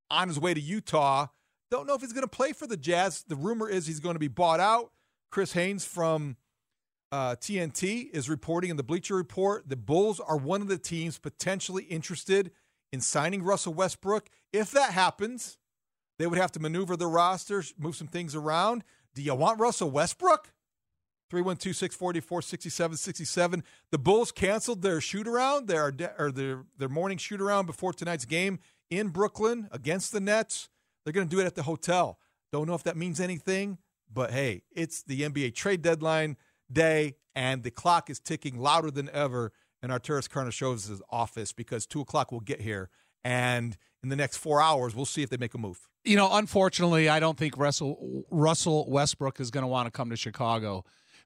on 0.10 0.28
his 0.30 0.40
way 0.40 0.54
to 0.54 0.62
Utah. 0.62 1.28
Don't 1.70 1.88
know 1.88 1.96
if 1.96 2.02
he's 2.02 2.14
going 2.14 2.24
to 2.24 2.28
play 2.28 2.54
for 2.54 2.68
the 2.68 2.78
Jazz. 2.78 3.26
The 3.28 3.36
rumor 3.36 3.68
is 3.68 3.88
he's 3.88 4.00
going 4.00 4.16
to 4.16 4.20
be 4.20 4.28
bought 4.28 4.60
out. 4.60 4.92
Chris 5.32 5.54
Haynes 5.54 5.84
from 5.84 6.38
uh, 7.12 7.36
TNT 7.36 8.10
is 8.12 8.30
reporting 8.30 8.70
in 8.70 8.78
the 8.78 8.84
Bleacher 8.84 9.16
Report 9.16 9.68
the 9.68 9.76
Bulls 9.76 10.20
are 10.20 10.38
one 10.38 10.62
of 10.62 10.68
the 10.68 10.78
teams 10.78 11.18
potentially 11.20 11.84
interested 11.84 12.52
in 12.94 13.02
signing 13.02 13.42
Russell 13.42 13.74
Westbrook. 13.74 14.30
If 14.54 14.70
that 14.72 14.92
happens, 14.92 15.58
they 16.20 16.28
would 16.28 16.38
have 16.38 16.52
to 16.52 16.60
maneuver 16.60 16.96
the 16.96 17.08
roster, 17.08 17.64
move 17.78 17.96
some 17.96 18.08
things 18.08 18.36
around. 18.36 18.84
Do 19.16 19.24
you 19.24 19.34
want 19.34 19.60
Russell 19.60 19.90
Westbrook? 19.90 20.54
312 21.32 21.76
644 21.76 22.42
6767. 22.44 23.64
The 23.90 23.98
Bulls 23.98 24.32
canceled 24.32 24.84
their 24.84 25.02
shoot 25.02 25.28
around, 25.28 25.68
their, 25.68 25.92
their, 25.92 26.66
their 26.78 26.90
morning 26.90 27.18
shoot 27.18 27.42
around 27.42 27.66
before 27.66 27.94
tonight's 27.94 28.26
game 28.26 28.60
in 28.92 29.10
Brooklyn 29.10 29.68
against 29.72 30.12
the 30.12 30.20
Nets. 30.20 30.70
They're 31.04 31.14
going 31.14 31.28
to 31.28 31.36
do 31.36 31.42
it 31.42 31.48
at 31.48 31.56
the 31.56 31.64
hotel. 31.64 32.20
Don't 32.52 32.68
know 32.68 32.76
if 32.76 32.84
that 32.84 32.96
means 32.96 33.20
anything, 33.20 33.80
but 34.14 34.30
hey, 34.30 34.62
it's 34.72 35.02
the 35.02 35.22
NBA 35.22 35.56
trade 35.56 35.82
deadline 35.82 36.38
day, 36.72 37.16
and 37.36 37.64
the 37.64 37.72
clock 37.72 38.12
is 38.12 38.20
ticking 38.20 38.60
louder 38.60 38.92
than 38.92 39.10
ever 39.10 39.52
in 39.84 39.90
Arturas 39.90 40.30
Karnisovas's 40.30 41.02
office 41.10 41.52
because 41.52 41.86
2 41.86 42.02
o'clock 42.02 42.32
will 42.32 42.40
get 42.40 42.62
here. 42.62 42.90
And 43.24 43.78
in 44.02 44.10
the 44.10 44.16
next 44.16 44.38
four 44.38 44.62
hours, 44.62 44.96
we'll 44.96 45.06
see 45.06 45.22
if 45.22 45.30
they 45.30 45.38
make 45.38 45.54
a 45.54 45.58
move. 45.58 45.88
You 46.04 46.18
know, 46.18 46.30
unfortunately, 46.34 47.08
I 47.08 47.20
don't 47.20 47.38
think 47.38 47.58
Russell 47.58 48.26
Russell 48.30 48.90
Westbrook 48.90 49.40
is 49.40 49.52
going 49.52 49.62
to 49.62 49.68
want 49.68 49.88
to 49.88 49.92
come 49.92 50.10
to 50.10 50.18
Chicago 50.18 50.84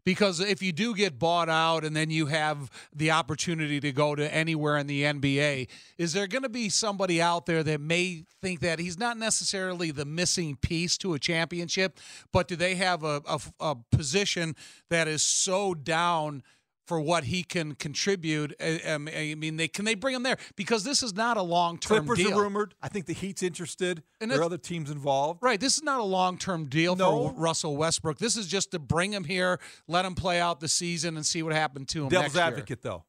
because 0.07 0.39
if 0.39 0.61
you 0.63 0.71
do 0.71 0.95
get 0.95 1.19
bought 1.19 1.49
out 1.49 1.83
and 1.83 1.93
then 1.93 2.09
you 2.09 2.27
have 2.27 2.71
the 2.95 3.11
opportunity 3.11 3.81
to 3.81 3.91
go 3.91 4.15
to 4.15 4.33
anywhere 4.33 4.77
in 4.77 4.87
the 4.87 5.03
NBA, 5.03 5.67
is 5.97 6.13
there 6.13 6.27
going 6.27 6.43
to 6.43 6.49
be 6.49 6.69
somebody 6.69 7.21
out 7.21 7.45
there 7.45 7.61
that 7.61 7.81
may 7.81 8.23
think 8.41 8.61
that 8.61 8.79
he's 8.79 8.97
not 8.97 9.17
necessarily 9.17 9.91
the 9.91 10.05
missing 10.05 10.55
piece 10.55 10.97
to 10.99 11.13
a 11.13 11.19
championship, 11.19 11.99
but 12.31 12.47
do 12.47 12.55
they 12.55 12.75
have 12.75 13.03
a, 13.03 13.21
a, 13.27 13.39
a 13.59 13.75
position 13.91 14.55
that 14.89 15.09
is 15.09 15.23
so 15.23 15.73
down? 15.73 16.41
For 16.87 17.01
what 17.01 17.25
he 17.25 17.43
can 17.43 17.75
contribute. 17.75 18.55
Eh, 18.59 18.79
eh, 18.81 18.93
um, 18.93 19.09
I 19.13 19.35
mean, 19.35 19.57
they 19.57 19.67
can 19.67 19.83
they 19.83 19.93
bring 19.93 20.15
him 20.15 20.23
there 20.23 20.37
because 20.55 20.85
this 20.85 21.03
is 21.03 21.13
not 21.13 21.35
a 21.35 21.41
long 21.41 21.77
term 21.77 22.05
Clippers 22.05 22.17
deal. 22.25 22.39
are 22.39 22.43
rumored. 22.43 22.73
I 22.81 22.87
think 22.87 23.05
the 23.05 23.13
Heat's 23.13 23.43
interested. 23.43 24.01
And 24.21 24.31
there 24.31 24.39
are 24.39 24.43
other 24.43 24.57
teams 24.57 24.89
involved. 24.89 25.43
Right, 25.43 25.59
this 25.59 25.75
is 25.77 25.83
not 25.83 25.99
a 25.99 26.03
long 26.03 26.37
term 26.37 26.65
deal 26.65 26.95
No. 26.95 27.29
for 27.29 27.35
Russell 27.35 27.75
Westbrook. 27.75 28.17
This 28.19 28.37
is 28.37 28.47
just 28.47 28.71
to 28.71 28.79
bring 28.79 29.11
him 29.13 29.25
here, 29.25 29.59
let 29.87 30.05
him 30.05 30.15
play 30.15 30.39
out 30.39 30.61
the 30.61 30.69
season, 30.69 31.17
and 31.17 31.25
see 31.25 31.43
what 31.43 31.53
happened 31.53 31.89
to 31.89 32.03
him. 32.03 32.09
Devil's 32.09 32.33
next 32.33 32.35
year. 32.35 32.43
advocate, 32.45 32.81
though, 32.81 33.03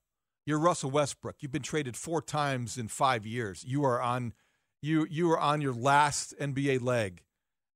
you're 0.45 0.59
Russell 0.59 0.91
Westbrook. 0.91 1.37
You've 1.41 1.53
been 1.53 1.63
traded 1.63 1.97
four 1.97 2.21
times 2.21 2.77
in 2.77 2.89
five 2.89 3.25
years. 3.25 3.65
You 3.65 3.85
are 3.85 4.03
on 4.03 4.35
you 4.83 5.07
you 5.09 5.31
are 5.31 5.39
on 5.39 5.61
your 5.61 5.73
last 5.73 6.35
NBA 6.41 6.83
leg. 6.83 7.23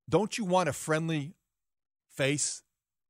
Don't 0.08 0.36
you 0.36 0.44
want 0.44 0.68
a 0.68 0.72
friendly 0.72 1.34
face 2.08 2.61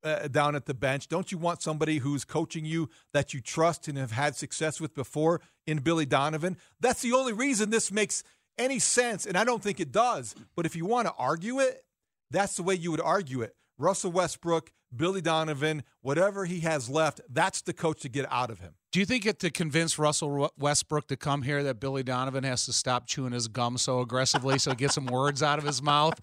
uh, 0.05 0.29
down 0.29 0.55
at 0.55 0.67
the 0.67 0.75
bench? 0.75 1.09
Don't 1.09 1.31
you 1.33 1.39
want 1.39 1.63
somebody 1.63 1.99
who's 1.99 2.25
coaching 2.25 2.65
you 2.65 2.89
that 3.13 3.33
you 3.35 3.41
trust 3.41 3.89
and 3.89 3.99
have 3.99 4.13
had 4.13 4.37
success 4.37 4.81
with 4.81 4.95
before 4.95 5.41
in 5.67 5.79
Billy 5.79 6.07
Donovan? 6.07 6.57
That's 6.81 7.03
the 7.03 7.13
only 7.13 7.33
reason 7.33 7.71
this 7.71 7.93
makes 7.93 8.23
any 8.59 8.79
sense, 8.79 9.27
and 9.27 9.37
I 9.37 9.45
don't 9.45 9.63
think 9.63 9.81
it 9.81 9.93
does. 9.93 10.35
But 10.55 10.67
if 10.67 10.77
you 10.77 10.85
want 10.85 11.07
to 11.09 11.15
argue 11.19 11.61
it, 11.61 11.85
that's 12.31 12.57
the 12.57 12.63
way 12.63 12.75
you 12.75 12.91
would 12.91 13.01
argue 13.01 13.43
it. 13.43 13.55
Russell 13.79 14.13
Westbrook, 14.13 14.71
Billy 14.95 15.21
Donovan, 15.21 15.83
whatever 16.03 16.45
he 16.45 16.61
has 16.61 16.89
left, 16.89 17.21
that's 17.29 17.63
the 17.63 17.73
coach 17.73 18.01
to 18.03 18.09
get 18.09 18.31
out 18.31 18.51
of 18.51 18.61
him. 18.61 18.75
Do 18.93 19.01
you 19.01 19.07
think 19.07 19.25
it 19.25 19.39
to 19.41 19.51
convince 19.51 19.99
Russell 19.99 20.51
Westbrook 20.59 21.09
to 21.09 21.17
come 21.17 21.43
here 21.43 21.63
that 21.63 21.81
Billy 21.81 22.03
Donovan 22.03 22.45
has 22.45 22.67
to 22.67 22.73
stop 22.73 23.07
chewing 23.07 23.33
his 23.33 23.49
gum 23.49 23.79
so 23.79 24.01
aggressively 24.01 24.59
so 24.59 24.71
he 24.71 24.77
gets 24.77 24.95
some 24.95 25.07
words 25.07 25.43
out 25.43 25.59
of 25.59 25.65
his 25.65 25.83
mouth? 25.83 26.21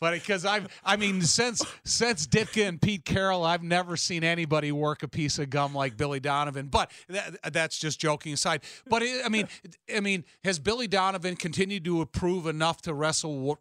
But 0.00 0.14
because 0.14 0.44
I've, 0.44 0.68
I 0.84 0.96
mean, 0.96 1.22
since 1.22 1.64
since 1.84 2.26
Ditka 2.26 2.68
and 2.68 2.80
Pete 2.80 3.04
Carroll, 3.04 3.44
I've 3.44 3.62
never 3.62 3.96
seen 3.96 4.22
anybody 4.22 4.70
work 4.72 5.02
a 5.02 5.08
piece 5.08 5.38
of 5.38 5.50
gum 5.50 5.74
like 5.74 5.96
Billy 5.96 6.20
Donovan. 6.20 6.68
But 6.68 6.90
that, 7.08 7.52
that's 7.52 7.78
just 7.78 7.98
joking 8.00 8.32
aside. 8.32 8.62
But 8.88 9.02
it, 9.02 9.24
I 9.24 9.28
mean, 9.28 9.48
I 9.94 10.00
mean, 10.00 10.24
has 10.44 10.58
Billy 10.58 10.86
Donovan 10.86 11.36
continued 11.36 11.84
to 11.84 12.00
improve 12.00 12.46
enough 12.46 12.82
to 12.82 12.94
wrestle 12.94 13.58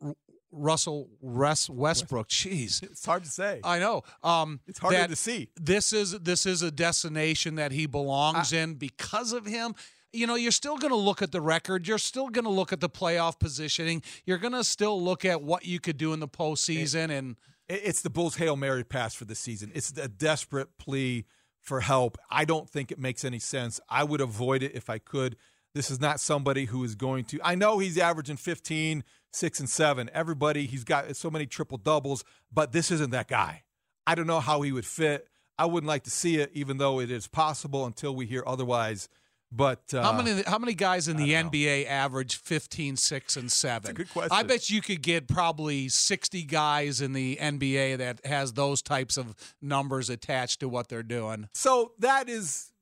Russell 0.51 1.09
West 1.21 1.69
Westbrook? 1.69 2.29
Jeez, 2.29 2.83
It's 2.83 3.05
hard 3.05 3.23
to 3.23 3.29
say. 3.29 3.59
I 3.63 3.79
know. 3.79 4.03
Um, 4.23 4.59
It's 4.67 4.79
that 4.79 5.09
to 5.09 5.15
see. 5.15 5.49
This 5.55 5.93
is 5.93 6.11
this 6.19 6.45
is 6.45 6.61
a 6.61 6.71
destination 6.71 7.55
that 7.55 7.71
he 7.71 7.85
belongs 7.85 8.53
in 8.53 8.75
because 8.75 9.33
of 9.33 9.45
him. 9.45 9.75
You 10.17 10.25
know, 10.25 10.35
you're 10.35 10.51
still 10.51 10.77
going 10.77 10.91
to 10.91 10.97
look 10.97 11.21
at 11.21 11.31
the 11.31 11.41
record. 11.41 11.87
You're 11.87 11.97
still 11.99 12.29
going 12.29 12.45
to 12.45 12.49
look 12.51 12.73
at 12.73 12.79
the 12.79 12.89
playoff 12.89 13.37
positioning. 13.39 14.01
You're 14.25 14.39
going 14.39 14.53
to 14.53 14.63
still 14.63 14.99
look 15.01 15.23
at 15.25 15.43
what 15.43 15.65
you 15.65 15.79
could 15.79 15.97
do 15.97 16.11
in 16.13 16.19
the 16.19 16.27
postseason. 16.27 17.11
And 17.11 17.35
It- 17.67 17.81
It's 17.83 18.01
the 18.01 18.09
Bulls' 18.09 18.35
Hail 18.37 18.55
Mary 18.55 18.83
pass 18.83 19.13
for 19.13 19.25
the 19.25 19.35
season. 19.35 19.71
It's 19.75 19.91
a 19.97 20.07
desperate 20.07 20.77
plea 20.77 21.25
for 21.61 21.81
help. 21.81 22.17
I 22.31 22.45
don't 22.45 22.69
think 22.69 22.91
it 22.91 22.97
makes 22.97 23.23
any 23.25 23.39
sense. 23.39 23.79
I 23.89 24.03
would 24.05 24.21
avoid 24.21 24.63
it 24.63 24.71
if 24.73 24.89
I 24.89 24.97
could. 24.97 25.35
This 25.75 25.91
is 25.91 25.99
not 25.99 26.19
somebody 26.19 26.65
who 26.65 26.83
is 26.83 26.95
going 26.95 27.25
to. 27.25 27.39
I 27.43 27.53
know 27.55 27.77
he's 27.77 27.97
averaging 27.97 28.37
15, 28.37 29.03
6, 29.31 29.59
and 29.59 29.69
7. 29.69 30.09
Everybody, 30.13 30.65
he's 30.65 30.83
got 30.85 31.13
so 31.15 31.29
many 31.29 31.45
triple 31.45 31.77
doubles, 31.77 32.23
but 32.51 32.71
this 32.71 32.89
isn't 32.89 33.11
that 33.11 33.27
guy. 33.27 33.63
I 34.07 34.15
don't 34.15 34.25
know 34.27 34.39
how 34.39 34.61
he 34.61 34.71
would 34.71 34.85
fit. 34.85 35.27
I 35.59 35.65
wouldn't 35.65 35.87
like 35.87 36.03
to 36.05 36.09
see 36.11 36.37
it, 36.37 36.49
even 36.53 36.77
though 36.77 36.99
it 36.99 37.11
is 37.11 37.27
possible 37.27 37.85
until 37.85 38.15
we 38.15 38.25
hear 38.25 38.43
otherwise. 38.47 39.09
But 39.51 39.93
uh, 39.93 40.03
how 40.03 40.11
many 40.11 40.43
how 40.43 40.59
many 40.59 40.73
guys 40.73 41.07
in 41.07 41.15
the 41.15 41.31
NBA 41.31 41.87
average 41.87 42.35
15, 42.35 42.97
6, 42.97 43.37
and 43.37 43.51
7? 43.51 43.95
good 43.95 44.09
question. 44.09 44.31
I 44.31 44.43
bet 44.43 44.69
you 44.69 44.81
could 44.81 45.01
get 45.01 45.27
probably 45.27 45.87
60 45.87 46.43
guys 46.43 46.99
in 46.99 47.13
the 47.13 47.37
NBA 47.37 47.97
that 47.99 48.25
has 48.25 48.53
those 48.53 48.81
types 48.81 49.15
of 49.15 49.35
numbers 49.61 50.09
attached 50.09 50.59
to 50.59 50.67
what 50.67 50.89
they're 50.89 51.01
doing. 51.01 51.47
So 51.53 51.93
that 51.99 52.27
is, 52.27 52.73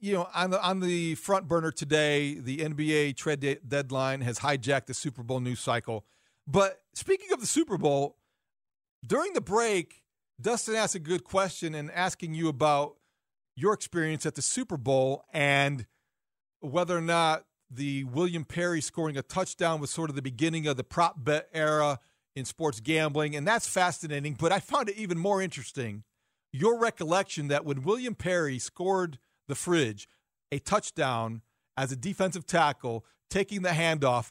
you 0.00 0.14
know, 0.14 0.28
on 0.32 0.50
the 0.50 0.62
on 0.62 0.78
the 0.78 1.16
front 1.16 1.48
burner 1.48 1.72
today, 1.72 2.34
the 2.34 2.58
NBA 2.58 3.16
trade 3.16 3.40
de- 3.40 3.58
deadline 3.66 4.20
has 4.20 4.38
hijacked 4.38 4.86
the 4.86 4.94
Super 4.94 5.24
Bowl 5.24 5.40
news 5.40 5.60
cycle. 5.60 6.04
But 6.46 6.82
speaking 6.94 7.32
of 7.32 7.40
the 7.40 7.46
Super 7.46 7.78
Bowl, 7.78 8.16
during 9.04 9.32
the 9.32 9.40
break, 9.40 10.02
Dustin 10.40 10.76
asked 10.76 10.94
a 10.94 11.00
good 11.00 11.24
question 11.24 11.74
and 11.74 11.90
asking 11.90 12.34
you 12.34 12.48
about 12.48 12.96
your 13.56 13.72
experience 13.72 14.26
at 14.26 14.34
the 14.34 14.42
Super 14.42 14.76
Bowl 14.76 15.24
and 15.32 15.86
whether 16.60 16.96
or 16.96 17.02
not 17.02 17.44
the 17.70 18.04
William 18.04 18.44
Perry 18.44 18.80
scoring 18.80 19.16
a 19.16 19.22
touchdown 19.22 19.80
was 19.80 19.90
sort 19.90 20.10
of 20.10 20.16
the 20.16 20.22
beginning 20.22 20.66
of 20.66 20.76
the 20.76 20.84
prop 20.84 21.24
bet 21.24 21.48
era 21.52 21.98
in 22.36 22.44
sports 22.44 22.80
gambling. 22.80 23.36
And 23.36 23.46
that's 23.46 23.66
fascinating. 23.66 24.34
But 24.34 24.52
I 24.52 24.60
found 24.60 24.88
it 24.88 24.96
even 24.96 25.18
more 25.18 25.40
interesting 25.42 26.04
your 26.54 26.78
recollection 26.78 27.48
that 27.48 27.64
when 27.64 27.82
William 27.82 28.14
Perry 28.14 28.60
scored 28.60 29.18
the 29.48 29.56
fridge, 29.56 30.08
a 30.52 30.60
touchdown 30.60 31.42
as 31.76 31.90
a 31.90 31.96
defensive 31.96 32.46
tackle, 32.46 33.04
taking 33.28 33.62
the 33.62 33.70
handoff, 33.70 34.30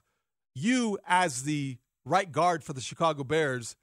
you, 0.56 0.98
as 1.06 1.44
the 1.44 1.78
right 2.06 2.32
guard 2.32 2.64
for 2.64 2.72
the 2.72 2.80
Chicago 2.80 3.26
Bears, 3.26 3.76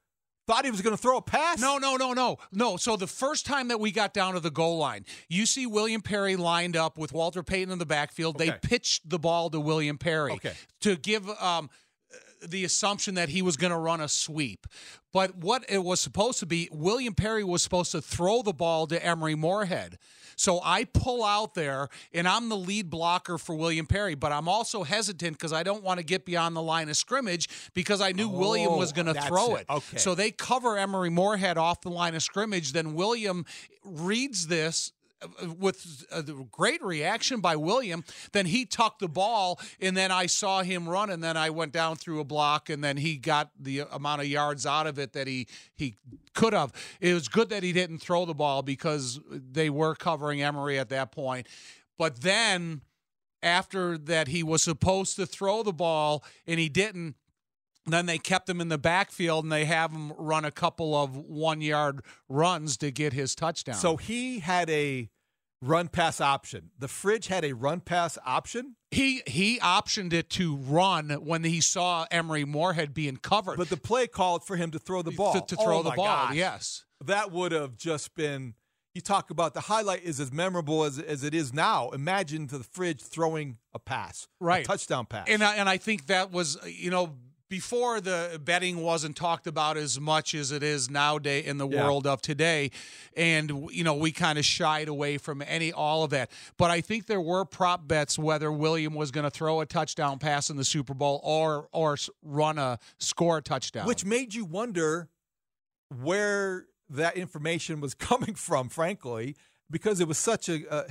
thought 0.51 0.65
he 0.65 0.71
was 0.71 0.83
going 0.83 0.97
to 0.97 1.01
throw 1.01 1.19
a 1.19 1.23
pass? 1.23 1.61
No, 1.61 1.79
no, 1.79 1.97
no, 1.97 2.13
no, 2.13 2.39
no. 2.53 2.77
So 2.77 2.97
the 2.97 3.07
first 3.07 3.47
time 3.47 3.69
that 3.69 3.79
we 3.79 3.93
got 3.93 4.13
down 4.13 4.35
to 4.35 4.41
the 4.41 4.51
goal 4.51 4.79
line, 4.79 5.05
you 5.29 5.47
see 5.47 5.67
William 5.67 6.01
Perry 6.03 6.35
lined 6.37 6.77
up 6.77 6.99
with 6.99 7.13
Walter 7.13 7.43
Payton 7.43 7.73
in 7.73 7.79
the 7.79 7.87
backfield. 7.87 8.39
They 8.39 8.51
pitched 8.51 9.09
the 9.09 9.19
ball 9.19 9.51
to 9.51 9.61
William 9.61 9.97
Perry 9.99 10.33
Okay. 10.33 10.53
to 10.81 10.97
give 10.97 11.29
um, 11.41 11.71
the 12.47 12.65
assumption 12.65 13.15
that 13.15 13.29
he 13.29 13.43
was 13.43 13.57
going 13.57 13.71
to 13.71 13.79
run 13.79 14.01
a 14.01 14.09
sweep. 14.09 14.67
But 15.13 15.37
what 15.37 15.65
it 15.69 15.85
was 15.85 16.01
supposed 16.01 16.41
to 16.41 16.47
be, 16.47 16.69
William 16.73 17.15
Perry 17.15 17.45
was 17.45 17.63
supposed 17.63 17.93
to 17.93 18.01
throw 18.01 18.43
the 18.43 18.53
ball 18.53 18.87
to 18.89 19.05
Emery 19.05 19.35
Moorehead. 19.35 19.99
So 20.41 20.59
I 20.65 20.85
pull 20.85 21.23
out 21.23 21.53
there, 21.53 21.89
and 22.15 22.27
I'm 22.27 22.49
the 22.49 22.57
lead 22.57 22.89
blocker 22.89 23.37
for 23.37 23.55
William 23.55 23.85
Perry, 23.85 24.15
but 24.15 24.33
I'm 24.33 24.49
also 24.49 24.85
hesitant 24.85 25.37
because 25.37 25.53
I 25.53 25.63
don't 25.63 25.83
want 25.85 25.99
to 25.99 26.03
get 26.03 26.25
beyond 26.25 26.57
the 26.57 26.63
line 26.63 26.89
of 26.89 26.97
scrimmage 26.97 27.47
because 27.75 28.01
I 28.01 28.13
knew 28.13 28.27
William 28.27 28.79
was 28.79 28.91
Oh, 28.93 28.95
going 29.03 29.15
to 29.15 29.21
throw 29.21 29.57
it. 29.57 29.67
it. 29.69 29.71
Okay. 29.73 29.99
So 29.99 30.15
they 30.15 30.31
cover 30.31 30.79
Emery 30.79 31.11
Moorehead 31.11 31.59
off 31.59 31.83
the 31.83 31.91
line 31.91 32.15
of 32.15 32.23
scrimmage. 32.23 32.73
Then 32.73 32.95
William 32.95 33.45
reads 33.85 34.47
this 34.47 34.93
with 35.59 36.05
a 36.11 36.23
great 36.23 36.83
reaction 36.83 37.41
by 37.41 37.57
William. 37.57 38.05
Then 38.33 38.47
he 38.47 38.65
tucked 38.65 39.01
the 39.01 39.09
ball, 39.09 39.61
and 39.81 39.97
then 39.97 40.11
I 40.11 40.27
saw 40.27 40.63
him 40.63 40.89
run, 40.89 41.11
and 41.11 41.23
then 41.23 41.37
I 41.37 41.51
went 41.51 41.73
down 41.73 41.97
through 41.97 42.21
a 42.21 42.25
block, 42.25 42.71
and 42.71 42.83
then 42.83 42.97
he 42.97 43.17
got 43.17 43.51
the 43.59 43.81
amount 43.91 44.23
of 44.23 44.27
yards 44.27 44.67
out 44.67 44.87
of 44.87 44.99
it 44.99 45.13
that 45.13 45.27
he 45.27 45.47
he 45.77 45.97
could 46.35 46.53
have. 46.53 46.73
It 47.01 47.15
was 47.15 47.29
good 47.29 47.49
that 47.51 47.63
he 47.63 47.73
didn't 47.73 47.99
throw 47.99 48.25
the 48.25 48.35
ball 48.35 48.63
because 48.63 49.21
they 49.31 49.71
were 49.71 49.95
covering 49.95 50.43
Emery 50.43 50.79
at 50.79 50.89
that 50.91 51.13
point. 51.13 51.47
But 51.99 52.23
then 52.23 52.83
after 53.43 53.99
that, 53.99 54.29
he 54.29 54.43
was 54.43 54.63
supposed 54.63 55.17
to 55.17 55.27
throw 55.27 55.63
the 55.63 55.73
ball, 55.73 56.25
and 56.47 56.61
he 56.61 56.69
didn't. 56.69 57.17
Then 57.87 58.07
they 58.07 58.19
kept 58.19 58.49
him 58.49 58.61
in 58.61 58.69
the 58.69 58.79
backfield 58.79 59.45
and 59.45 59.51
they 59.53 59.65
have 59.65 59.91
him 59.93 60.13
run 60.19 60.45
a 60.45 60.51
couple 60.51 60.95
of 60.95 61.17
one 61.17 61.61
yard 61.61 62.03
runs 62.29 62.77
to 62.79 62.91
get 62.91 63.13
his 63.13 63.35
touchdown. 63.35 63.75
So 63.77 63.97
he 63.97 64.41
had 64.41 64.69
a 64.71 65.09
run 65.63 65.89
pass 65.89 66.21
option. 66.21 66.71
The 66.79 66.89
fridge 66.89 67.27
had 67.29 67.45
a 67.45 67.53
run 67.55 67.81
pass 67.81 68.17
option, 68.25 68.77
he 68.91 69.23
he 69.27 69.59
optioned 69.61 70.13
it 70.13 70.31
to 70.31 70.57
run 70.57 71.11
when 71.11 71.45
he 71.45 71.61
saw 71.61 72.07
Emery 72.11 72.45
Moorehead 72.45 72.93
being 72.95 73.17
covered. 73.17 73.57
but 73.57 73.69
the 73.71 73.77
play 73.77 74.07
called 74.07 74.45
for 74.45 74.57
him 74.57 74.71
to 74.73 74.79
throw 74.79 75.03
the 75.03 75.11
ball. 75.11 75.33
to, 75.35 75.41
to 75.41 75.57
throw 75.57 75.79
Oh 75.79 75.83
the 75.83 75.91
ball, 75.91 76.27
gosh. 76.27 76.35
yes. 76.35 76.85
That 77.05 77.31
would 77.33 77.53
have 77.53 77.77
just 77.77 78.15
been. 78.15 78.55
You 78.95 79.01
talk 79.01 79.31
about 79.31 79.55
the 79.55 79.61
highlight 79.61 80.03
is 80.03 80.19
as 80.19 80.33
memorable 80.33 80.83
as, 80.85 80.99
as 80.99 81.23
it 81.23 81.33
is 81.33 81.55
now. 81.55 81.91
Imagine 81.91 82.49
to 82.49 82.59
the 82.59 82.65
fridge 82.65 83.01
throwing 83.01 83.59
a 83.73 83.79
pass, 83.79 84.27
a 84.41 84.45
Right. 84.45 84.65
touchdown 84.65 85.07
pass. 85.07 85.27
And 85.29 85.45
I, 85.45 85.55
and 85.57 85.69
I 85.69 85.77
think 85.77 86.07
that 86.07 86.33
was 86.33 86.59
you 86.67 86.91
know 86.91 87.15
before 87.51 88.01
the 88.01 88.41
betting 88.43 88.79
wasn't 88.81 89.17
talked 89.17 89.47
about 89.47 89.77
as 89.77 90.01
much 90.01 90.35
as 90.35 90.53
it 90.53 90.63
is 90.63 90.89
nowadays 90.89 91.45
in 91.47 91.59
the 91.59 91.69
Yeah. 91.69 91.85
world 91.85 92.07
of 92.07 92.23
today, 92.23 92.71
and 93.15 93.69
you 93.71 93.85
know 93.85 93.93
we 93.95 94.13
kind 94.13 94.39
of 94.39 94.45
shied 94.47 94.89
away 94.89 95.19
from 95.19 95.43
any 95.43 95.71
all 95.73 96.05
of 96.05 96.11
that. 96.11 96.31
But 96.57 96.71
I 96.71 96.81
think 96.81 97.07
there 97.07 97.21
were 97.21 97.45
prop 97.45 97.87
bets 97.87 98.19
whether 98.19 98.51
William 98.51 98.95
was 98.95 99.11
going 99.11 99.25
to 99.25 99.31
throw 99.31 99.61
a 99.61 99.67
touchdown 99.67 100.19
pass 100.19 100.49
in 100.49 100.57
the 100.57 100.65
Super 100.65 100.95
Bowl 100.95 101.21
or 101.23 101.69
or 101.73 101.99
run 102.23 102.57
a 102.57 102.79
score 102.99 103.39
a 103.39 103.43
touchdown. 103.43 103.87
which 103.87 104.05
made 104.07 104.33
you 104.33 104.45
wonder 104.47 105.11
where 105.89 106.67
that 106.89 107.17
information 107.17 107.81
was 107.81 107.95
coming 108.11 108.35
from, 108.35 108.69
frankly, 108.69 109.37
because 109.71 110.01
it 110.01 110.09
was 110.09 110.19
such 110.19 110.49
a, 110.49 110.63
a 110.75 110.87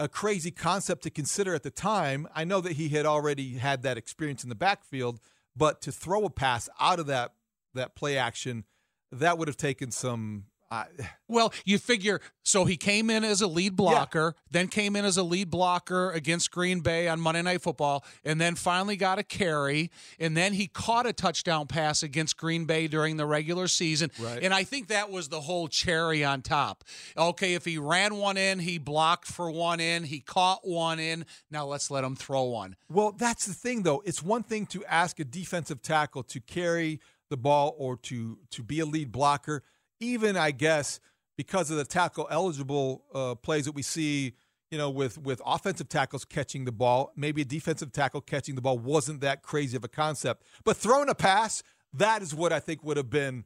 a 0.00 0.08
crazy 0.08 0.52
concept 0.52 1.02
to 1.02 1.10
consider 1.10 1.54
at 1.54 1.64
the 1.64 1.72
time. 1.72 2.28
I 2.32 2.44
know 2.44 2.60
that 2.60 2.72
he 2.74 2.88
had 2.90 3.04
already 3.04 3.54
had 3.58 3.82
that 3.82 3.98
experience 3.98 4.44
in 4.44 4.48
the 4.48 4.54
backfield, 4.54 5.18
but 5.56 5.80
to 5.82 5.92
throw 5.92 6.24
a 6.24 6.30
pass 6.30 6.68
out 6.80 6.98
of 6.98 7.06
that 7.06 7.34
that 7.74 7.94
play 7.94 8.16
action, 8.16 8.64
that 9.12 9.38
would 9.38 9.48
have 9.48 9.56
taken 9.56 9.90
some. 9.90 10.46
Uh, 10.70 10.84
Well, 11.28 11.52
you 11.64 11.78
figure 11.78 12.20
so 12.42 12.64
he 12.64 12.76
came 12.78 13.10
in 13.10 13.22
as 13.22 13.42
a 13.42 13.46
lead 13.46 13.76
blocker, 13.76 14.34
then 14.50 14.68
came 14.68 14.96
in 14.96 15.04
as 15.04 15.18
a 15.18 15.22
lead 15.22 15.50
blocker 15.50 16.10
against 16.12 16.50
Green 16.50 16.80
Bay 16.80 17.06
on 17.06 17.20
Monday 17.20 17.42
Night 17.42 17.60
Football, 17.60 18.04
and 18.24 18.40
then 18.40 18.54
finally 18.54 18.96
got 18.96 19.18
a 19.18 19.22
carry, 19.22 19.90
and 20.18 20.34
then 20.34 20.54
he 20.54 20.66
caught 20.66 21.06
a 21.06 21.12
touchdown 21.12 21.66
pass 21.66 22.02
against 22.02 22.38
Green 22.38 22.64
Bay 22.64 22.88
during 22.88 23.18
the 23.18 23.26
regular 23.26 23.68
season. 23.68 24.10
Right. 24.18 24.42
And 24.42 24.54
I 24.54 24.64
think 24.64 24.88
that 24.88 25.10
was 25.10 25.28
the 25.28 25.42
whole 25.42 25.68
cherry 25.68 26.24
on 26.24 26.40
top. 26.40 26.84
Okay, 27.16 27.52
if 27.52 27.66
he 27.66 27.76
ran 27.76 28.14
one 28.14 28.38
in, 28.38 28.58
he 28.58 28.78
blocked 28.78 29.26
for 29.26 29.50
one 29.50 29.80
in, 29.80 30.04
he 30.04 30.20
caught 30.20 30.66
one 30.66 30.98
in. 30.98 31.26
Now 31.50 31.66
let's 31.66 31.90
let 31.90 32.04
him 32.04 32.16
throw 32.16 32.44
one. 32.44 32.76
Well, 32.88 33.12
that's 33.12 33.44
the 33.44 33.54
thing, 33.54 33.82
though. 33.82 34.02
It's 34.06 34.22
one 34.22 34.42
thing 34.42 34.64
to 34.66 34.84
ask 34.86 35.20
a 35.20 35.24
defensive 35.24 35.82
tackle 35.82 36.22
to 36.24 36.40
carry 36.40 37.00
the 37.28 37.36
ball 37.36 37.74
or 37.78 37.96
to 37.96 38.38
to 38.50 38.62
be 38.62 38.80
a 38.80 38.86
lead 38.86 39.12
blocker. 39.12 39.62
Even 40.00 40.36
I 40.36 40.50
guess 40.50 41.00
because 41.36 41.70
of 41.70 41.76
the 41.76 41.84
tackle 41.84 42.26
eligible 42.30 43.04
uh, 43.14 43.34
plays 43.36 43.64
that 43.64 43.72
we 43.72 43.82
see, 43.82 44.34
you 44.70 44.78
know, 44.78 44.90
with 44.90 45.18
with 45.18 45.40
offensive 45.46 45.88
tackles 45.88 46.24
catching 46.24 46.64
the 46.64 46.72
ball, 46.72 47.12
maybe 47.16 47.42
a 47.42 47.44
defensive 47.44 47.92
tackle 47.92 48.20
catching 48.20 48.54
the 48.54 48.60
ball 48.60 48.78
wasn't 48.78 49.20
that 49.20 49.42
crazy 49.42 49.76
of 49.76 49.84
a 49.84 49.88
concept. 49.88 50.44
But 50.64 50.76
throwing 50.76 51.08
a 51.08 51.14
pass, 51.14 51.62
that 51.94 52.22
is 52.22 52.34
what 52.34 52.52
I 52.52 52.60
think 52.60 52.84
would 52.84 52.96
have 52.96 53.10
been. 53.10 53.44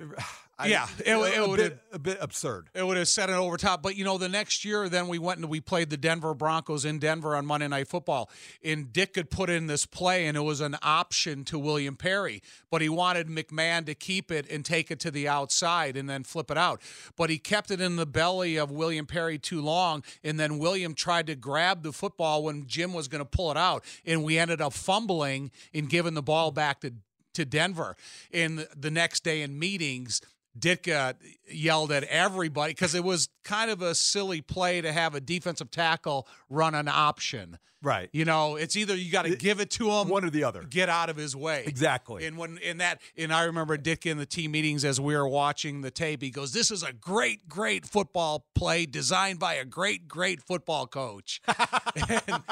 I- 0.58 0.66
Yeah, 0.66 0.86
it- 0.98 1.06
it 1.08 1.12
a 1.38 1.48
would 1.48 1.58
have- 1.58 1.78
a 1.92 1.98
bit 1.98 2.18
absurd. 2.20 2.68
It 2.74 2.86
would 2.86 2.98
have 2.98 3.08
set 3.08 3.30
it 3.30 3.32
over 3.32 3.56
top. 3.56 3.82
But 3.82 3.96
you 3.96 4.04
know, 4.04 4.18
the 4.18 4.28
next 4.28 4.62
year, 4.62 4.90
then 4.90 5.08
we 5.08 5.18
went 5.18 5.40
and 5.40 5.48
we 5.48 5.58
played 5.60 5.88
the 5.88 5.96
Denver 5.96 6.34
Broncos 6.34 6.84
in 6.84 6.98
Denver 6.98 7.34
on 7.34 7.46
Monday 7.46 7.66
Night 7.66 7.88
Football. 7.88 8.28
And 8.62 8.92
Dick 8.92 9.14
could 9.14 9.30
put 9.30 9.48
in 9.48 9.68
this 9.68 9.86
play, 9.86 10.26
and 10.26 10.36
it 10.36 10.40
was 10.42 10.60
an 10.60 10.76
option 10.82 11.44
to 11.46 11.58
William 11.58 11.96
Perry, 11.96 12.42
but 12.70 12.82
he 12.82 12.90
wanted 12.90 13.28
McMahon 13.28 13.86
to 13.86 13.94
keep 13.94 14.30
it 14.30 14.50
and 14.50 14.62
take 14.62 14.90
it 14.90 15.00
to 15.00 15.10
the 15.10 15.26
outside 15.26 15.96
and 15.96 16.10
then 16.10 16.24
flip 16.24 16.50
it 16.50 16.58
out. 16.58 16.82
But 17.16 17.30
he 17.30 17.38
kept 17.38 17.70
it 17.70 17.80
in 17.80 17.96
the 17.96 18.06
belly 18.06 18.56
of 18.56 18.70
William 18.70 19.06
Perry 19.06 19.38
too 19.38 19.62
long, 19.62 20.04
and 20.22 20.38
then 20.38 20.58
William 20.58 20.92
tried 20.94 21.26
to 21.28 21.34
grab 21.36 21.82
the 21.82 21.92
football 21.92 22.42
when 22.42 22.66
Jim 22.66 22.92
was 22.92 23.08
going 23.08 23.22
to 23.24 23.24
pull 23.24 23.50
it 23.50 23.56
out, 23.56 23.82
and 24.04 24.22
we 24.24 24.38
ended 24.38 24.60
up 24.60 24.74
fumbling 24.74 25.50
and 25.72 25.88
giving 25.88 26.12
the 26.12 26.22
ball 26.22 26.50
back 26.50 26.80
to 26.82 26.92
to 27.34 27.44
Denver. 27.44 27.96
And 28.32 28.66
the 28.76 28.90
next 28.90 29.24
day 29.24 29.42
in 29.42 29.58
meetings, 29.58 30.20
Ditka 30.58 31.10
uh, 31.10 31.12
yelled 31.50 31.92
at 31.92 32.04
everybody 32.04 32.72
because 32.72 32.94
it 32.94 33.04
was 33.04 33.28
kind 33.44 33.70
of 33.70 33.82
a 33.82 33.94
silly 33.94 34.40
play 34.40 34.80
to 34.80 34.92
have 34.92 35.14
a 35.14 35.20
defensive 35.20 35.70
tackle 35.70 36.26
run 36.48 36.74
an 36.74 36.88
option. 36.88 37.58
Right. 37.82 38.10
You 38.12 38.26
know, 38.26 38.56
it's 38.56 38.76
either 38.76 38.94
you 38.94 39.10
got 39.10 39.22
to 39.24 39.34
give 39.36 39.58
it 39.58 39.70
to 39.72 39.90
him, 39.90 40.08
One 40.08 40.22
or 40.24 40.28
the 40.30 40.44
other. 40.44 40.62
get 40.64 40.90
out 40.90 41.08
of 41.08 41.16
his 41.16 41.34
way. 41.34 41.64
Exactly. 41.66 42.26
And 42.26 42.36
when 42.36 42.58
in 42.58 42.76
that, 42.78 43.00
and 43.16 43.32
I 43.32 43.44
remember 43.44 43.76
Dick 43.78 44.04
in 44.04 44.18
the 44.18 44.26
team 44.26 44.50
meetings 44.50 44.84
as 44.84 45.00
we 45.00 45.16
were 45.16 45.26
watching 45.26 45.80
the 45.80 45.90
tape, 45.90 46.20
he 46.20 46.30
goes, 46.30 46.52
"This 46.52 46.70
is 46.70 46.82
a 46.82 46.92
great, 46.92 47.48
great 47.48 47.86
football 47.86 48.46
play 48.54 48.84
designed 48.84 49.38
by 49.38 49.54
a 49.54 49.64
great, 49.64 50.08
great 50.08 50.42
football 50.42 50.86
coach." 50.86 51.40
and, 52.26 52.42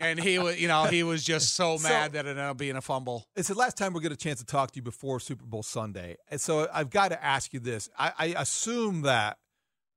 and 0.00 0.20
he 0.20 0.38
was, 0.38 0.60
you 0.60 0.68
know, 0.68 0.84
he 0.84 1.02
was 1.02 1.24
just 1.24 1.54
so 1.54 1.78
So- 1.78 1.88
mad 1.88 2.12
that 2.12 2.26
it 2.26 2.30
ended 2.30 2.44
up 2.44 2.58
being 2.58 2.76
a 2.76 2.82
fumble. 2.82 3.26
It's 3.36 3.48
the 3.48 3.54
last 3.54 3.78
time 3.78 3.94
we'll 3.94 4.02
get 4.02 4.12
a 4.12 4.16
chance 4.16 4.40
to 4.40 4.44
talk 4.46 4.72
to 4.72 4.76
you 4.76 4.82
before 4.82 5.18
Super 5.18 5.46
Bowl 5.46 5.62
Sunday. 5.62 6.16
And 6.30 6.38
so 6.40 6.68
I've 6.72 6.90
got 6.90 7.08
to 7.08 7.24
ask 7.24 7.54
you 7.54 7.60
this. 7.60 7.88
I, 7.98 8.12
I 8.18 8.26
assume 8.36 9.00
that 9.02 9.38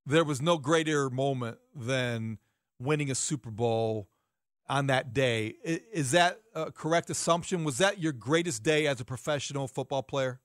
there 0.05 0.23
was 0.23 0.41
no 0.41 0.57
greater 0.57 1.09
moment 1.09 1.57
than 1.75 2.37
winning 2.79 3.11
a 3.11 3.15
Super 3.15 3.51
Bowl 3.51 4.07
on 4.69 4.87
that 4.87 5.13
day. 5.13 5.55
Is 5.63 6.11
that 6.11 6.39
a 6.53 6.71
correct 6.71 7.09
assumption? 7.09 7.63
Was 7.63 7.77
that 7.77 7.99
your 7.99 8.11
greatest 8.11 8.63
day 8.63 8.87
as 8.87 8.99
a 8.99 9.05
professional 9.05 9.67
football 9.67 10.03
player? 10.03 10.39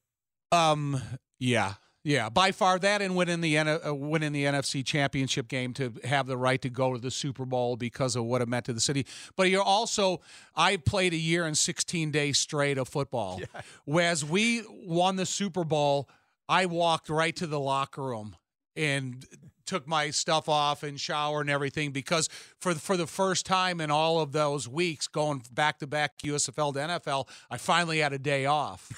Um, 0.50 1.00
yeah, 1.38 1.74
Yeah, 2.04 2.28
by 2.28 2.50
far 2.50 2.78
that 2.80 3.00
and 3.00 3.14
winning 3.14 3.40
the 3.40 3.56
uh, 3.58 3.94
winning 3.94 4.32
the 4.32 4.44
NFC 4.44 4.84
Championship 4.84 5.46
game 5.46 5.72
to 5.74 5.92
have 6.04 6.26
the 6.26 6.36
right 6.36 6.60
to 6.62 6.68
go 6.68 6.92
to 6.92 6.98
the 6.98 7.10
Super 7.12 7.44
Bowl 7.44 7.76
because 7.76 8.16
of 8.16 8.24
what 8.24 8.42
it 8.42 8.48
meant 8.48 8.66
to 8.66 8.72
the 8.72 8.80
city. 8.80 9.06
But 9.36 9.50
you're 9.50 9.62
also 9.62 10.20
I 10.56 10.76
played 10.76 11.12
a 11.12 11.16
year 11.16 11.46
and 11.46 11.56
16 11.56 12.10
days 12.10 12.38
straight 12.38 12.76
of 12.76 12.88
football. 12.88 13.38
Yeah. 13.40 13.60
Whereas 13.84 14.24
we 14.24 14.62
won 14.68 15.16
the 15.16 15.26
Super 15.26 15.64
Bowl, 15.64 16.08
I 16.48 16.66
walked 16.66 17.08
right 17.08 17.34
to 17.36 17.46
the 17.46 17.60
locker 17.60 18.02
room 18.02 18.36
and 18.76 19.24
took 19.66 19.86
my 19.86 20.10
stuff 20.10 20.48
off 20.48 20.82
and 20.82 21.00
shower 21.00 21.40
and 21.40 21.50
everything 21.50 21.90
because 21.90 22.28
for 22.58 22.74
for 22.74 22.96
the 22.96 23.06
first 23.06 23.46
time 23.46 23.80
in 23.80 23.90
all 23.90 24.20
of 24.20 24.32
those 24.32 24.68
weeks 24.68 25.06
going 25.06 25.42
back 25.52 25.78
to 25.78 25.86
back 25.86 26.18
USFL 26.18 26.74
to 26.74 26.80
NFL, 26.80 27.28
I 27.50 27.58
finally 27.58 27.98
had 27.98 28.12
a 28.12 28.18
day 28.18 28.46
off. 28.46 28.90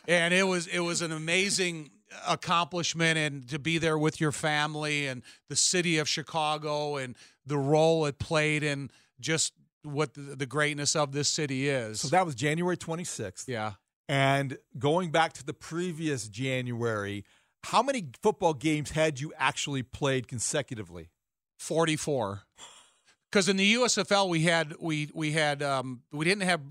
and 0.08 0.34
it 0.34 0.44
was 0.44 0.66
it 0.66 0.80
was 0.80 1.02
an 1.02 1.12
amazing 1.12 1.90
accomplishment 2.26 3.18
and 3.18 3.48
to 3.48 3.58
be 3.58 3.78
there 3.78 3.98
with 3.98 4.20
your 4.20 4.32
family 4.32 5.06
and 5.06 5.22
the 5.48 5.56
city 5.56 5.98
of 5.98 6.08
Chicago 6.08 6.96
and 6.96 7.16
the 7.46 7.58
role 7.58 8.06
it 8.06 8.18
played 8.18 8.62
in 8.62 8.90
just 9.20 9.52
what 9.82 10.14
the, 10.14 10.36
the 10.36 10.46
greatness 10.46 10.96
of 10.96 11.12
this 11.12 11.28
city 11.28 11.68
is. 11.68 12.00
So 12.00 12.08
that 12.08 12.26
was 12.26 12.34
January 12.34 12.76
26th. 12.76 13.44
Yeah. 13.46 13.72
And 14.08 14.58
going 14.78 15.10
back 15.10 15.34
to 15.34 15.46
the 15.46 15.54
previous 15.54 16.28
January, 16.28 17.24
how 17.64 17.82
many 17.82 18.06
football 18.22 18.54
games 18.54 18.90
had 18.90 19.20
you 19.20 19.32
actually 19.36 19.82
played 19.82 20.28
consecutively? 20.28 21.10
44. 21.58 22.42
Because 23.30 23.48
in 23.48 23.56
the 23.56 23.74
USFL 23.74 24.28
we 24.28 24.42
had 24.42 24.74
we 24.80 25.10
we 25.14 25.32
had 25.32 25.62
um, 25.62 26.02
we 26.10 26.24
didn't 26.24 26.42
have 26.42 26.62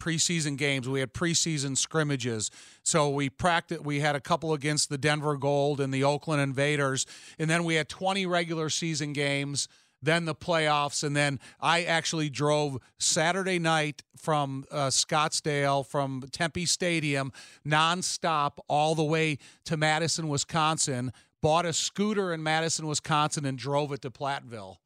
preseason 0.00 0.56
games. 0.56 0.88
We 0.88 1.00
had 1.00 1.12
preseason 1.12 1.76
scrimmages. 1.76 2.50
So 2.82 3.10
we 3.10 3.30
practiced. 3.30 3.82
We 3.82 4.00
had 4.00 4.16
a 4.16 4.20
couple 4.20 4.52
against 4.52 4.88
the 4.88 4.98
Denver 4.98 5.36
Gold 5.36 5.80
and 5.80 5.92
the 5.92 6.04
Oakland 6.04 6.40
Invaders, 6.40 7.06
and 7.38 7.50
then 7.50 7.64
we 7.64 7.74
had 7.74 7.88
20 7.88 8.26
regular 8.26 8.70
season 8.70 9.12
games. 9.12 9.68
Then 10.00 10.24
the 10.24 10.34
playoffs, 10.34 11.02
and 11.02 11.16
then 11.16 11.40
I 11.60 11.82
actually 11.82 12.30
drove 12.30 12.78
Saturday 12.98 13.58
night 13.58 14.02
from 14.16 14.64
uh, 14.70 14.88
Scottsdale, 14.88 15.86
from 15.86 16.24
Tempe 16.30 16.66
Stadium, 16.66 17.32
nonstop 17.66 18.58
all 18.68 18.94
the 18.94 19.04
way 19.04 19.38
to 19.64 19.76
Madison, 19.76 20.28
Wisconsin. 20.28 21.12
Bought 21.40 21.66
a 21.66 21.72
scooter 21.72 22.32
in 22.32 22.42
Madison, 22.42 22.86
Wisconsin, 22.86 23.44
and 23.44 23.58
drove 23.58 23.92
it 23.92 24.02
to 24.02 24.10
Platteville. 24.10 24.76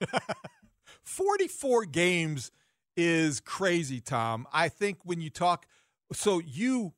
44 1.02 1.86
games 1.86 2.50
is 2.96 3.40
crazy, 3.40 4.00
Tom. 4.00 4.46
I 4.52 4.68
think 4.68 4.98
when 5.04 5.20
you 5.20 5.30
talk, 5.30 5.66
so 6.12 6.40
you 6.40 6.92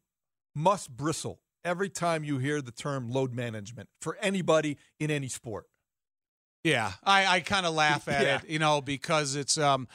must 0.55 0.97
bristle 0.97 1.41
every 1.65 1.89
time 1.89 2.25
you 2.25 2.39
hear 2.39 2.61
the 2.61 2.71
term 2.71 3.11
load 3.11 3.33
management 3.33 3.89
for 4.01 4.17
anybody 4.21 4.77
in 4.99 5.11
any 5.11 5.29
sport. 5.29 5.67
Yeah, 6.65 6.93
I, 7.05 7.27
I 7.27 7.41
kind 7.41 7.67
of 7.67 7.75
laugh 7.75 8.09
at 8.09 8.23
yeah. 8.27 8.37
it, 8.37 8.49
you 8.49 8.59
know, 8.59 8.81
because 8.81 9.37
it's 9.37 9.59
um, 9.59 9.87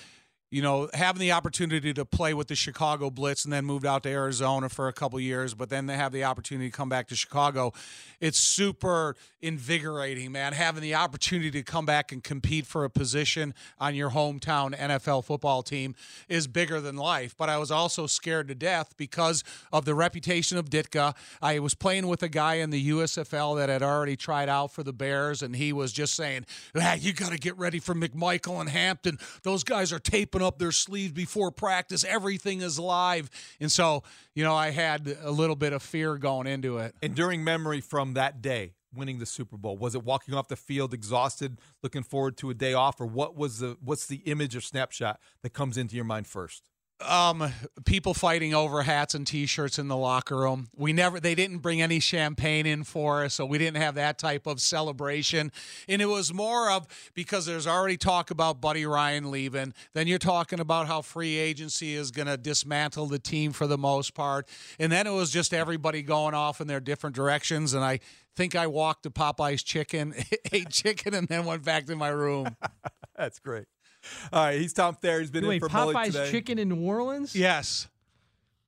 you 0.51 0.63
know, 0.63 0.89
having 0.95 1.19
the 1.19 1.31
opportunity 1.31 1.93
to 1.93 2.05
play 2.05 2.33
with 2.33 2.47
the 2.47 2.55
Chicago 2.55 3.11
Blitz 3.11 3.43
and 3.43 3.53
then 3.53 3.65
moved 3.65 3.85
out 3.85 4.01
to 4.03 4.09
Arizona 4.09 4.67
for 4.67 4.87
a 4.87 4.93
couple 4.93 5.19
years, 5.19 5.53
but 5.53 5.69
then 5.69 5.85
they 5.85 5.95
have 5.95 6.11
the 6.11 6.23
opportunity 6.23 6.71
to 6.71 6.75
come 6.75 6.89
back 6.89 7.07
to 7.09 7.15
Chicago. 7.15 7.71
It's 8.19 8.39
super 8.39 9.15
invigorating, 9.41 10.31
man. 10.31 10.53
Having 10.53 10.81
the 10.81 10.95
opportunity 10.95 11.51
to 11.51 11.63
come 11.63 11.85
back 11.85 12.11
and 12.11 12.23
compete 12.23 12.65
for 12.65 12.83
a 12.83 12.89
position 12.89 13.53
on 13.79 13.93
your 13.93 14.09
hometown 14.09 14.75
NFL 14.75 15.23
football 15.23 15.61
team 15.61 15.93
is 16.27 16.47
bigger 16.47 16.81
than 16.81 16.95
life. 16.95 17.35
But 17.37 17.49
I 17.49 17.59
was 17.59 17.69
also 17.69 18.07
scared 18.07 18.47
to 18.47 18.55
death 18.55 18.95
because 18.97 19.43
of 19.71 19.85
the 19.85 19.93
reputation 19.93 20.57
of 20.57 20.69
Ditka. 20.69 21.15
I 21.43 21.59
was 21.59 21.75
playing 21.75 22.07
with 22.07 22.23
a 22.23 22.29
guy 22.29 22.55
in 22.55 22.71
the 22.71 22.89
USFL 22.89 23.55
that 23.57 23.69
had 23.69 23.83
already 23.83 24.15
tried 24.15 24.49
out 24.49 24.71
for 24.71 24.81
the 24.81 24.93
Bears, 24.93 25.43
and 25.43 25.55
he 25.55 25.73
was 25.73 25.93
just 25.93 26.15
saying, 26.15 26.47
ah, 26.75 26.95
"You 26.95 27.13
got 27.13 27.31
to 27.31 27.37
get 27.37 27.55
ready 27.57 27.79
for 27.79 27.93
McMichael 27.93 28.59
and 28.59 28.69
Hampton. 28.69 29.19
Those 29.43 29.63
guys 29.63 29.93
are 29.93 29.99
taping." 29.99 30.38
Up 30.41 30.59
their 30.59 30.71
sleeves 30.71 31.11
before 31.11 31.51
practice. 31.51 32.03
Everything 32.03 32.61
is 32.61 32.79
live. 32.79 33.29
And 33.59 33.71
so, 33.71 34.03
you 34.35 34.43
know, 34.43 34.55
I 34.55 34.71
had 34.71 35.15
a 35.21 35.31
little 35.31 35.55
bit 35.55 35.73
of 35.73 35.81
fear 35.81 36.17
going 36.17 36.47
into 36.47 36.77
it. 36.77 36.95
Enduring 37.01 37.43
memory 37.43 37.81
from 37.81 38.13
that 38.13 38.41
day, 38.41 38.73
winning 38.93 39.19
the 39.19 39.25
Super 39.25 39.57
Bowl, 39.57 39.77
was 39.77 39.95
it 39.95 40.03
walking 40.03 40.33
off 40.33 40.47
the 40.47 40.55
field 40.55 40.93
exhausted, 40.93 41.59
looking 41.83 42.03
forward 42.03 42.37
to 42.37 42.49
a 42.49 42.53
day 42.53 42.73
off, 42.73 42.99
or 42.99 43.05
what 43.05 43.35
was 43.35 43.59
the 43.59 43.77
what's 43.83 44.07
the 44.07 44.17
image 44.25 44.55
or 44.55 44.61
snapshot 44.61 45.19
that 45.43 45.51
comes 45.51 45.77
into 45.77 45.95
your 45.95 46.05
mind 46.05 46.27
first? 46.27 46.69
Um, 47.01 47.51
people 47.85 48.13
fighting 48.13 48.53
over 48.53 48.81
hats 48.83 49.15
and 49.15 49.25
T-shirts 49.25 49.79
in 49.79 49.87
the 49.87 49.95
locker 49.95 50.37
room. 50.37 50.67
We 50.75 50.93
never, 50.93 51.19
they 51.19 51.35
didn't 51.35 51.59
bring 51.59 51.81
any 51.81 51.99
champagne 51.99 52.65
in 52.65 52.83
for 52.83 53.23
us, 53.23 53.35
so 53.35 53.45
we 53.45 53.57
didn't 53.57 53.77
have 53.81 53.95
that 53.95 54.17
type 54.17 54.47
of 54.47 54.59
celebration. 54.59 55.51
And 55.87 56.01
it 56.01 56.07
was 56.07 56.33
more 56.33 56.69
of 56.69 56.87
because 57.13 57.45
there's 57.45 57.67
already 57.67 57.97
talk 57.97 58.31
about 58.31 58.59
Buddy 58.61 58.85
Ryan 58.85 59.31
leaving. 59.31 59.73
Then 59.93 60.07
you're 60.07 60.19
talking 60.19 60.59
about 60.59 60.87
how 60.87 61.01
free 61.01 61.37
agency 61.37 61.93
is 61.93 62.11
going 62.11 62.27
to 62.27 62.37
dismantle 62.37 63.07
the 63.07 63.19
team 63.19 63.51
for 63.51 63.67
the 63.67 63.77
most 63.77 64.13
part, 64.13 64.47
and 64.77 64.91
then 64.91 65.07
it 65.07 65.13
was 65.13 65.31
just 65.31 65.53
everybody 65.53 66.01
going 66.01 66.33
off 66.33 66.59
in 66.61 66.67
their 66.67 66.79
different 66.79 67.15
directions. 67.15 67.73
And 67.73 67.83
I 67.83 67.99
think 68.35 68.55
I 68.55 68.67
walked 68.67 69.03
to 69.03 69.09
Popeye's 69.09 69.63
chicken, 69.63 70.13
ate 70.51 70.69
chicken, 70.69 71.13
and 71.13 71.27
then 71.27 71.45
went 71.45 71.63
back 71.63 71.85
to 71.87 71.95
my 71.95 72.09
room. 72.09 72.55
That's 73.15 73.39
great. 73.39 73.65
All 74.33 74.43
right, 74.45 74.59
he's 74.59 74.73
Tom 74.73 74.95
Thayer. 74.95 75.19
He's 75.19 75.31
been 75.31 75.45
Wait, 75.47 75.55
in 75.55 75.59
for 75.61 75.69
Popeye's 75.69 75.93
Mully 75.95 76.05
today. 76.05 76.31
Chicken 76.31 76.59
in 76.59 76.69
New 76.69 76.81
Orleans? 76.85 77.35
Yes. 77.35 77.87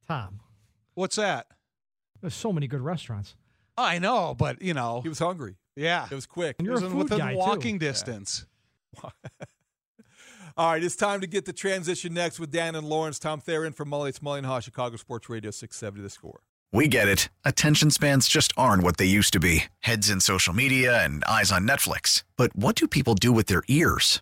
Tom, 0.07 0.39
What's 0.93 1.15
that? 1.15 1.47
there's 2.21 2.33
so 2.35 2.51
many 2.53 2.67
good 2.67 2.81
restaurants. 2.81 3.35
I 3.77 3.97
know, 3.99 4.35
but 4.37 4.61
you 4.61 4.73
know, 4.73 5.01
He 5.01 5.09
was 5.09 5.19
hungry. 5.19 5.55
yeah, 5.75 6.05
It 6.11 6.15
was 6.15 6.25
quick. 6.25 6.57
And 6.59 6.65
you're 6.67 6.75
It 6.77 6.83
a 6.83 6.89
food 6.89 6.97
within 7.03 7.17
guy, 7.19 7.31
too. 7.33 7.37
walking 7.39 7.77
distance. 7.77 8.45
All 10.57 10.73
right, 10.73 10.83
it's 10.83 10.97
time 10.97 11.21
to 11.21 11.27
get 11.27 11.45
the 11.45 11.53
transition 11.53 12.13
next 12.13 12.39
with 12.39 12.51
Dan 12.51 12.75
and 12.75 12.85
Lawrence. 12.85 13.17
Tom 13.19 13.39
Thayer 13.39 13.65
in 13.65 13.71
for 13.73 13.85
Mully. 13.85 14.09
It's 14.09 14.19
Mully 14.19 14.39
and 14.39 14.47
Haugh, 14.47 14.61
Chicago 14.61 14.97
Sports 14.97 15.29
Radio 15.29 15.49
670 15.49 16.03
The 16.03 16.09
Score. 16.09 16.41
We 16.73 16.87
get 16.89 17.07
it. 17.07 17.29
Attention 17.45 17.89
spans 17.89 18.27
just 18.27 18.51
aren't 18.57 18.83
what 18.83 18.97
they 18.97 19.05
used 19.05 19.31
to 19.33 19.39
be 19.39 19.63
heads 19.79 20.09
in 20.09 20.19
social 20.19 20.53
media 20.53 21.03
and 21.03 21.23
eyes 21.23 21.51
on 21.51 21.65
Netflix. 21.67 22.23
But 22.37 22.53
what 22.55 22.75
do 22.75 22.87
people 22.87 23.15
do 23.15 23.31
with 23.31 23.47
their 23.47 23.63
ears? 23.69 24.21